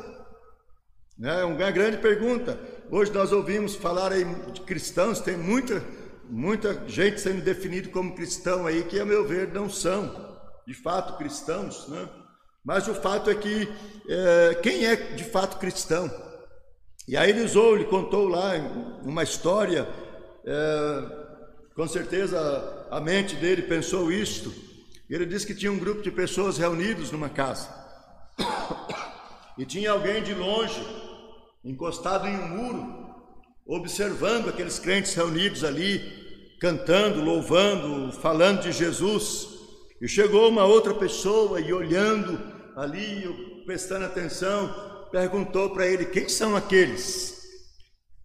É 1.22 1.44
uma 1.44 1.72
grande 1.72 1.98
pergunta. 1.98 2.58
Hoje 2.90 3.12
nós 3.12 3.32
ouvimos 3.32 3.76
falar 3.76 4.14
aí 4.14 4.24
de 4.54 4.62
cristãos, 4.62 5.20
tem 5.20 5.38
muita, 5.38 5.84
muita 6.30 6.88
gente 6.88 7.20
sendo 7.20 7.42
definido 7.42 7.90
como 7.90 8.16
cristão 8.16 8.66
aí, 8.66 8.84
que 8.84 9.00
a 9.00 9.06
meu 9.06 9.28
ver 9.28 9.54
não 9.54 9.70
são 9.70 10.30
de 10.66 10.74
fato 10.74 11.18
cristãos, 11.18 11.88
né? 11.90 12.08
Mas 12.64 12.88
o 12.88 12.94
fato 12.94 13.30
é 13.30 13.36
que 13.36 13.68
é, 14.08 14.56
quem 14.62 14.86
é 14.86 14.96
de 14.96 15.24
fato 15.24 15.58
cristão? 15.58 16.10
E 17.08 17.18
aí 17.18 17.32
ele 17.32 17.44
usou, 17.44 17.76
ele 17.76 17.86
contou 17.86 18.28
lá 18.28 18.54
uma 19.04 19.24
história, 19.24 19.88
é, 20.46 21.74
com 21.76 21.88
certeza 21.88 22.88
a 22.92 23.00
mente 23.00 23.36
dele 23.36 23.64
pensou 23.64 24.12
isto, 24.12 24.54
ele 25.16 25.26
disse 25.26 25.48
que 25.48 25.56
tinha 25.56 25.72
um 25.72 25.80
grupo 25.80 26.02
de 26.02 26.12
pessoas 26.12 26.58
reunidos 26.58 27.12
numa 27.12 27.30
casa. 27.30 27.68
E 29.58 29.66
tinha 29.66 29.92
alguém 29.92 30.24
de 30.24 30.34
longe, 30.34 30.82
encostado 31.66 32.28
em 32.28 32.38
um 32.38 32.48
muro, 32.48 33.10
observando 33.66 34.48
aqueles 34.48 34.80
crentes 34.80 35.14
reunidos 35.14 35.64
ali, 35.64 36.56
cantando, 36.62 37.22
louvando, 37.22 38.12
falando 38.22 38.62
de 38.62 38.72
Jesus. 38.72 39.48
E 40.02 40.08
chegou 40.08 40.48
uma 40.48 40.64
outra 40.64 40.94
pessoa 40.94 41.60
e 41.60 41.74
olhando 41.74 42.40
ali, 42.78 43.64
prestando 43.66 44.06
atenção, 44.06 45.08
perguntou 45.12 45.72
para 45.72 45.86
ele: 45.86 46.06
Quem 46.06 46.30
são 46.30 46.56
aqueles? 46.56 47.44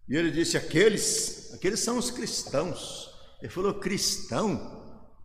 E 0.07 0.15
ele 0.15 0.31
disse: 0.31 0.55
Aqueles, 0.55 1.53
aqueles 1.53 1.81
são 1.81 1.97
os 1.97 2.09
cristãos. 2.11 3.09
Ele 3.41 3.51
falou: 3.51 3.73
Cristão? 3.73 4.73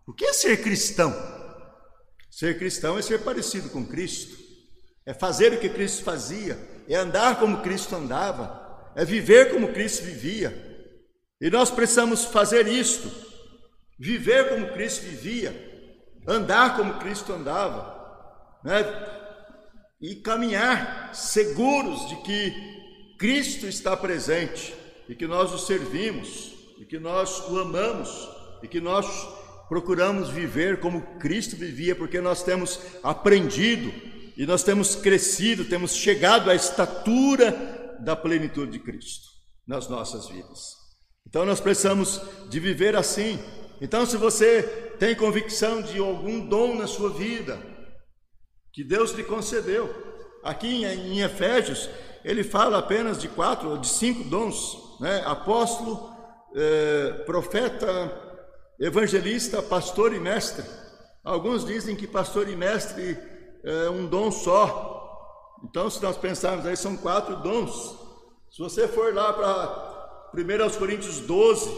O 0.06 0.12
que 0.12 0.24
é 0.24 0.32
ser 0.32 0.60
cristão? 0.60 1.14
Ser 2.30 2.58
cristão 2.58 2.96
é 2.96 3.02
ser 3.02 3.22
parecido 3.24 3.68
com 3.70 3.84
Cristo, 3.84 4.38
é 5.04 5.12
fazer 5.12 5.52
o 5.52 5.58
que 5.58 5.68
Cristo 5.68 6.04
fazia, 6.04 6.56
é 6.88 6.94
andar 6.94 7.40
como 7.40 7.60
Cristo 7.60 7.96
andava, 7.96 8.92
é 8.94 9.04
viver 9.04 9.50
como 9.52 9.72
Cristo 9.72 10.04
vivia. 10.04 10.68
E 11.40 11.50
nós 11.50 11.70
precisamos 11.70 12.24
fazer 12.24 12.68
isto, 12.68 13.10
viver 13.98 14.50
como 14.50 14.72
Cristo 14.72 15.02
vivia, 15.02 15.52
andar 16.26 16.76
como 16.76 16.98
Cristo 17.00 17.32
andava, 17.32 17.98
né? 18.62 18.84
e 20.00 20.14
caminhar 20.16 21.14
seguros 21.14 22.08
de 22.08 22.16
que 22.22 23.16
Cristo 23.18 23.66
está 23.66 23.96
presente 23.96 24.74
e 25.08 25.14
que 25.14 25.26
nós 25.26 25.52
o 25.52 25.58
servimos 25.58 26.52
e 26.78 26.86
que 26.86 26.98
nós 26.98 27.48
o 27.48 27.58
amamos 27.58 28.28
e 28.62 28.68
que 28.68 28.80
nós 28.80 29.06
procuramos 29.70 30.30
viver 30.30 30.80
como 30.80 31.00
Cristo 31.20 31.54
vivia, 31.54 31.94
porque 31.94 32.20
nós 32.20 32.42
temos 32.42 32.80
aprendido 33.04 33.92
e 34.36 34.44
nós 34.44 34.64
temos 34.64 34.96
crescido, 34.96 35.64
temos 35.64 35.94
chegado 35.94 36.50
à 36.50 36.56
estatura 36.56 37.96
da 38.00 38.16
plenitude 38.16 38.72
de 38.72 38.80
Cristo 38.80 39.28
nas 39.64 39.88
nossas 39.88 40.28
vidas. 40.28 40.74
Então 41.24 41.46
nós 41.46 41.60
precisamos 41.60 42.20
de 42.48 42.58
viver 42.58 42.96
assim. 42.96 43.38
Então, 43.80 44.04
se 44.04 44.16
você 44.16 44.64
tem 44.98 45.14
convicção 45.14 45.80
de 45.80 46.00
algum 46.00 46.48
dom 46.48 46.74
na 46.74 46.88
sua 46.88 47.10
vida 47.10 47.56
que 48.72 48.82
Deus 48.82 49.12
lhe 49.12 49.22
concedeu, 49.22 49.88
aqui 50.42 50.84
em 50.84 51.20
Efésios 51.20 51.88
ele 52.24 52.42
fala 52.42 52.78
apenas 52.78 53.20
de 53.20 53.28
quatro 53.28 53.70
ou 53.70 53.78
de 53.78 53.86
cinco 53.86 54.24
dons, 54.24 54.98
né? 55.00 55.22
Apóstolo, 55.24 56.10
eh, 56.56 57.22
profeta, 57.24 58.29
evangelista, 58.80 59.62
pastor 59.62 60.14
e 60.14 60.18
mestre. 60.18 60.64
Alguns 61.22 61.66
dizem 61.66 61.94
que 61.94 62.06
pastor 62.06 62.48
e 62.48 62.56
mestre 62.56 63.18
é 63.62 63.90
um 63.90 64.06
dom 64.06 64.30
só. 64.30 64.96
Então, 65.62 65.90
se 65.90 66.02
nós 66.02 66.16
pensarmos 66.16 66.64
aí, 66.64 66.76
são 66.76 66.96
quatro 66.96 67.36
dons. 67.36 67.98
Se 68.50 68.58
você 68.58 68.88
for 68.88 69.14
lá 69.14 69.32
para 69.34 70.32
1 70.34 70.78
Coríntios 70.78 71.20
12, 71.20 71.70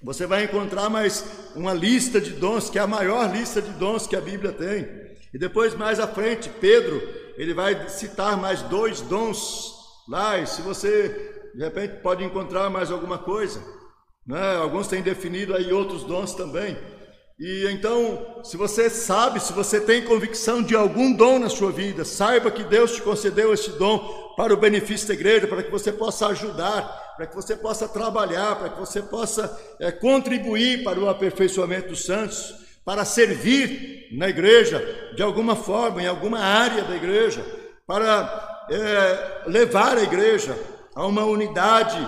você 0.00 0.26
vai 0.26 0.44
encontrar 0.44 0.88
mais 0.88 1.24
uma 1.56 1.74
lista 1.74 2.20
de 2.20 2.30
dons, 2.30 2.70
que 2.70 2.78
é 2.78 2.82
a 2.82 2.86
maior 2.86 3.28
lista 3.34 3.60
de 3.60 3.70
dons 3.72 4.06
que 4.06 4.14
a 4.14 4.20
Bíblia 4.20 4.52
tem. 4.52 4.86
E 5.34 5.38
depois, 5.38 5.74
mais 5.74 5.98
à 5.98 6.06
frente, 6.06 6.48
Pedro, 6.48 7.02
ele 7.36 7.52
vai 7.52 7.88
citar 7.88 8.36
mais 8.36 8.62
dois 8.62 9.00
dons 9.00 9.74
lá, 10.08 10.38
e 10.38 10.46
se 10.46 10.62
você 10.62 11.50
de 11.52 11.64
repente 11.64 12.00
pode 12.00 12.22
encontrar 12.22 12.70
mais 12.70 12.90
alguma 12.92 13.18
coisa. 13.18 13.60
Né? 14.26 14.56
Alguns 14.56 14.88
têm 14.88 15.02
definido 15.02 15.54
aí 15.54 15.72
outros 15.72 16.04
dons 16.04 16.34
também. 16.34 16.76
E 17.38 17.66
então, 17.70 18.40
se 18.42 18.56
você 18.56 18.88
sabe, 18.88 19.40
se 19.40 19.52
você 19.52 19.78
tem 19.78 20.02
convicção 20.02 20.62
de 20.62 20.74
algum 20.74 21.12
dom 21.12 21.38
na 21.38 21.50
sua 21.50 21.70
vida, 21.70 22.02
saiba 22.02 22.50
que 22.50 22.64
Deus 22.64 22.92
te 22.92 23.02
concedeu 23.02 23.52
esse 23.52 23.72
dom 23.72 24.34
para 24.36 24.54
o 24.54 24.56
benefício 24.56 25.08
da 25.08 25.14
igreja, 25.14 25.46
para 25.46 25.62
que 25.62 25.70
você 25.70 25.92
possa 25.92 26.28
ajudar, 26.28 27.14
para 27.14 27.26
que 27.26 27.34
você 27.34 27.54
possa 27.54 27.86
trabalhar, 27.86 28.56
para 28.56 28.70
que 28.70 28.80
você 28.80 29.02
possa 29.02 29.54
é, 29.78 29.92
contribuir 29.92 30.82
para 30.82 30.98
o 30.98 31.10
aperfeiçoamento 31.10 31.88
dos 31.88 32.06
santos, 32.06 32.54
para 32.84 33.04
servir 33.04 34.08
na 34.12 34.28
igreja 34.30 35.12
de 35.14 35.22
alguma 35.22 35.56
forma, 35.56 36.02
em 36.02 36.06
alguma 36.06 36.38
área 36.38 36.84
da 36.84 36.96
igreja, 36.96 37.44
para 37.86 38.66
é, 38.70 39.42
levar 39.46 39.98
a 39.98 40.02
igreja 40.02 40.58
a 40.94 41.06
uma 41.06 41.24
unidade 41.24 41.98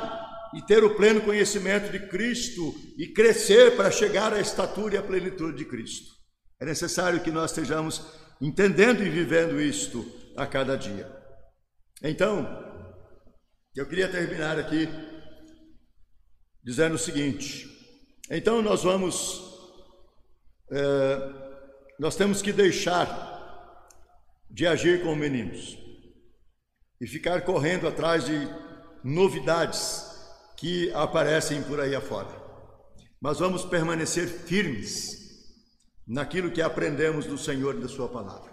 e 0.55 0.63
ter 0.63 0.83
o 0.83 0.95
pleno 0.95 1.21
conhecimento 1.21 1.91
de 1.91 2.07
Cristo 2.09 2.75
e 2.97 3.09
crescer 3.09 3.77
para 3.77 3.91
chegar 3.91 4.33
à 4.33 4.41
estatura 4.41 4.95
e 4.95 4.99
à 4.99 5.03
plenitude 5.03 5.59
de 5.59 5.65
Cristo. 5.65 6.13
É 6.61 6.65
necessário 6.65 7.21
que 7.21 7.31
nós 7.31 7.51
estejamos 7.51 8.03
entendendo 8.41 9.03
e 9.03 9.11
vivendo 9.11 9.61
isto 9.61 10.05
a 10.37 10.47
cada 10.47 10.77
dia. 10.77 11.11
Então, 12.03 12.47
eu 13.77 13.87
queria 13.87 14.09
terminar 14.11 14.59
aqui 14.59 14.89
dizendo 16.63 16.95
o 16.95 16.99
seguinte: 16.99 17.69
então 18.31 18.63
nós 18.63 18.83
vamos, 18.83 19.41
é, 20.71 21.33
nós 21.99 22.17
temos 22.17 22.43
que 22.43 22.53
deixar 22.53 23.37
de 24.51 24.67
agir 24.67 25.03
como 25.03 25.17
meninos 25.17 25.79
e 27.01 27.07
ficar 27.07 27.43
correndo 27.43 27.87
atrás 27.87 28.25
de 28.25 28.49
novidades 29.05 30.08
que 30.59 30.93
aparecem 30.93 31.63
por 31.63 31.81
aí 31.81 31.95
afora. 31.95 32.29
Mas 33.21 33.39
vamos 33.39 33.65
permanecer 33.65 34.27
firmes 34.29 35.17
naquilo 36.07 36.51
que 36.51 36.61
aprendemos 36.61 37.27
do 37.27 37.39
Senhor 37.39 37.77
e 37.77 37.81
da 37.81 37.89
Sua 37.89 38.09
palavra. 38.09 38.53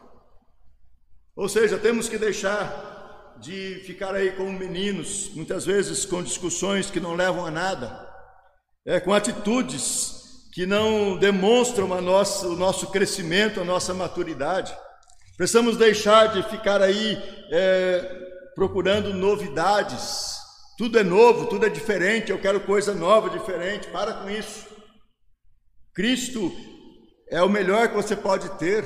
Ou 1.35 1.49
seja, 1.49 1.77
temos 1.77 2.07
que 2.07 2.17
deixar 2.17 3.35
de 3.41 3.81
ficar 3.85 4.15
aí 4.15 4.31
como 4.31 4.51
meninos, 4.53 5.31
muitas 5.33 5.65
vezes 5.65 6.05
com 6.05 6.23
discussões 6.23 6.89
que 6.89 6.99
não 6.99 7.15
levam 7.15 7.45
a 7.45 7.51
nada, 7.51 8.07
é, 8.85 8.99
com 8.99 9.13
atitudes 9.13 10.49
que 10.53 10.65
não 10.65 11.17
demonstram 11.17 11.87
nossa, 12.01 12.47
o 12.47 12.55
nosso 12.55 12.87
crescimento, 12.87 13.59
a 13.59 13.65
nossa 13.65 13.93
maturidade. 13.93 14.73
Precisamos 15.35 15.75
deixar 15.75 16.27
de 16.27 16.43
ficar 16.43 16.81
aí 16.81 17.21
é, 17.51 17.99
procurando 18.55 19.13
novidades, 19.13 20.34
tudo 20.77 20.99
é 20.99 21.03
novo, 21.03 21.45
tudo 21.45 21.65
é 21.65 21.69
diferente, 21.69 22.31
eu 22.31 22.39
quero 22.39 22.59
coisa 22.59 22.93
nova, 22.93 23.29
diferente. 23.29 23.87
Para 23.87 24.13
com 24.13 24.29
isso. 24.29 24.65
Cristo 25.93 26.51
é 27.29 27.41
o 27.41 27.49
melhor 27.49 27.87
que 27.87 27.95
você 27.95 28.15
pode 28.15 28.49
ter. 28.57 28.83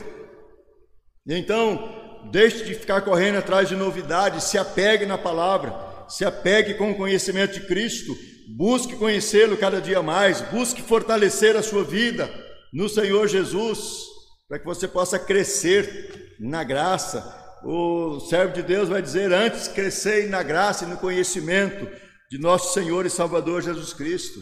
Então, 1.28 2.28
deixe 2.32 2.64
de 2.64 2.76
ficar 2.76 3.02
correndo 3.02 3.38
atrás 3.38 3.68
de 3.68 3.76
novidades, 3.76 4.44
se 4.44 4.58
apegue 4.58 5.06
na 5.06 5.18
palavra, 5.18 5.76
se 6.08 6.24
apegue 6.26 6.76
com 6.76 6.92
o 6.92 6.98
conhecimento 6.98 7.54
de 7.54 7.68
Cristo, 7.68 8.16
busque 8.56 8.96
conhecê-lo 8.96 9.58
cada 9.58 9.82
dia 9.82 10.02
mais, 10.02 10.42
busque 10.42 10.82
fortalecer 10.82 11.56
a 11.56 11.64
sua 11.64 11.84
vida 11.84 12.30
no 12.74 12.88
Senhor 12.88 13.28
Jesus, 13.28 14.04
para 14.48 14.60
que 14.60 14.66
você 14.66 14.88
possa 14.88 15.20
crescer 15.20 16.36
na 16.40 16.64
graça, 16.64 17.39
o 17.64 18.20
servo 18.20 18.54
de 18.54 18.62
Deus 18.62 18.90
vai 18.90 19.02
dizer: 19.02 19.32
antes 19.32 19.68
crescei 19.68 20.28
na 20.28 20.44
graça 20.44 20.86
e 20.86 20.88
no 20.88 20.98
conhecimento 20.98 21.88
de 22.30 22.38
nosso 22.38 22.74
Senhor 22.74 23.06
e 23.06 23.10
Salvador 23.10 23.62
Jesus 23.62 23.94
Cristo. 23.94 24.40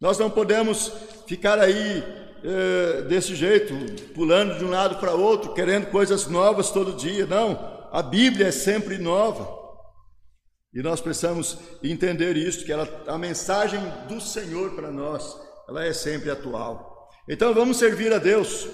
Nós 0.00 0.18
não 0.18 0.30
podemos 0.30 0.90
ficar 1.26 1.58
aí 1.58 2.02
é, 2.42 3.02
desse 3.02 3.34
jeito, 3.34 3.74
pulando 4.14 4.58
de 4.58 4.64
um 4.64 4.70
lado 4.70 4.96
para 4.96 5.12
outro, 5.12 5.52
querendo 5.52 5.86
coisas 5.90 6.26
novas 6.26 6.70
todo 6.70 6.96
dia. 6.96 7.26
Não, 7.26 7.88
a 7.92 8.02
Bíblia 8.02 8.46
é 8.46 8.52
sempre 8.52 8.96
nova. 8.96 9.58
E 10.72 10.80
nós 10.82 11.00
precisamos 11.00 11.58
entender 11.82 12.36
isso, 12.36 12.64
que 12.64 12.72
ela, 12.72 12.88
a 13.06 13.18
mensagem 13.18 13.80
do 14.08 14.20
Senhor 14.20 14.70
para 14.70 14.90
nós, 14.90 15.36
ela 15.68 15.84
é 15.84 15.92
sempre 15.92 16.30
atual. 16.30 17.10
Então 17.28 17.52
vamos 17.52 17.76
servir 17.76 18.12
a 18.12 18.18
Deus, 18.18 18.68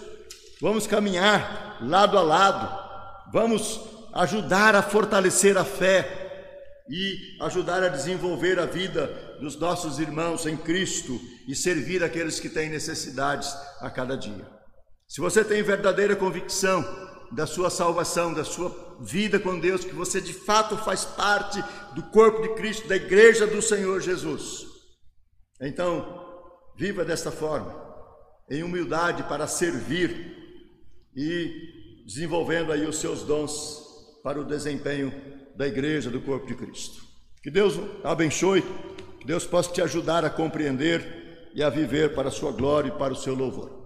vamos 0.61 0.87
caminhar 0.87 1.79
lado 1.83 2.17
a 2.17 2.23
lado, 2.23 2.86
Vamos 3.33 3.81
ajudar 4.15 4.75
a 4.75 4.83
fortalecer 4.83 5.59
a 5.59 5.65
fé 5.65 6.27
e 6.89 7.37
ajudar 7.43 7.83
a 7.83 7.89
desenvolver 7.89 8.59
a 8.59 8.67
vida 8.67 9.07
dos 9.41 9.57
nossos 9.59 9.99
irmãos 9.99 10.47
em 10.47 10.57
Cristo 10.57 11.21
e 11.49 11.55
servir 11.55 12.03
aqueles 12.03 12.39
que 12.39 12.49
têm 12.49 12.71
necessidades 12.71 13.53
a 13.81 13.91
cada 13.91 14.17
dia. 14.17 14.49
Se 15.09 15.21
você 15.21 15.45
tem 15.45 15.63
verdadeira 15.63 16.17
convicção 16.17 16.85
da 17.33 17.47
sua 17.47 17.71
salvação, 17.71 18.33
da 18.33 18.45
sua 18.45 18.97
vida 19.01 19.39
com 19.39 19.59
Deus, 19.59 19.85
que 19.85 19.95
você 19.95 20.21
de 20.21 20.33
fato 20.33 20.77
faz 20.79 21.05
parte 21.05 21.63
do 21.95 22.03
corpo 22.05 22.43
de 22.43 22.55
Cristo, 22.55 22.89
da 22.89 22.97
igreja 22.97 23.47
do 23.47 23.61
Senhor 23.61 24.01
Jesus, 24.01 24.65
então 25.61 26.25
viva 26.77 27.05
desta 27.05 27.33
forma, 27.33 27.75
em 28.49 28.63
humildade 28.63 29.25
para 29.25 29.47
servir 29.47 30.35
e 31.17 31.76
desenvolvendo 32.07 32.71
aí 32.71 32.87
os 32.87 32.99
seus 32.99 33.25
dons 33.25 33.85
para 34.23 34.41
o 34.41 34.45
desempenho 34.45 35.13
da 35.57 35.67
igreja, 35.67 36.09
do 36.09 36.21
corpo 36.21 36.47
de 36.47 36.55
Cristo. 36.55 37.03
Que 37.43 37.51
Deus 37.51 37.75
abençoe, 38.05 38.63
que 39.19 39.27
Deus 39.27 39.45
possa 39.45 39.73
te 39.73 39.83
ajudar 39.83 40.25
a 40.25 40.31
compreender 40.31 41.51
e 41.53 41.63
a 41.63 41.69
viver 41.69 42.15
para 42.15 42.29
a 42.29 42.33
sua 42.33 42.53
glória 42.53 42.89
e 42.89 42.99
para 42.99 43.13
o 43.13 43.17
seu 43.17 43.35
louvor. 43.35 43.86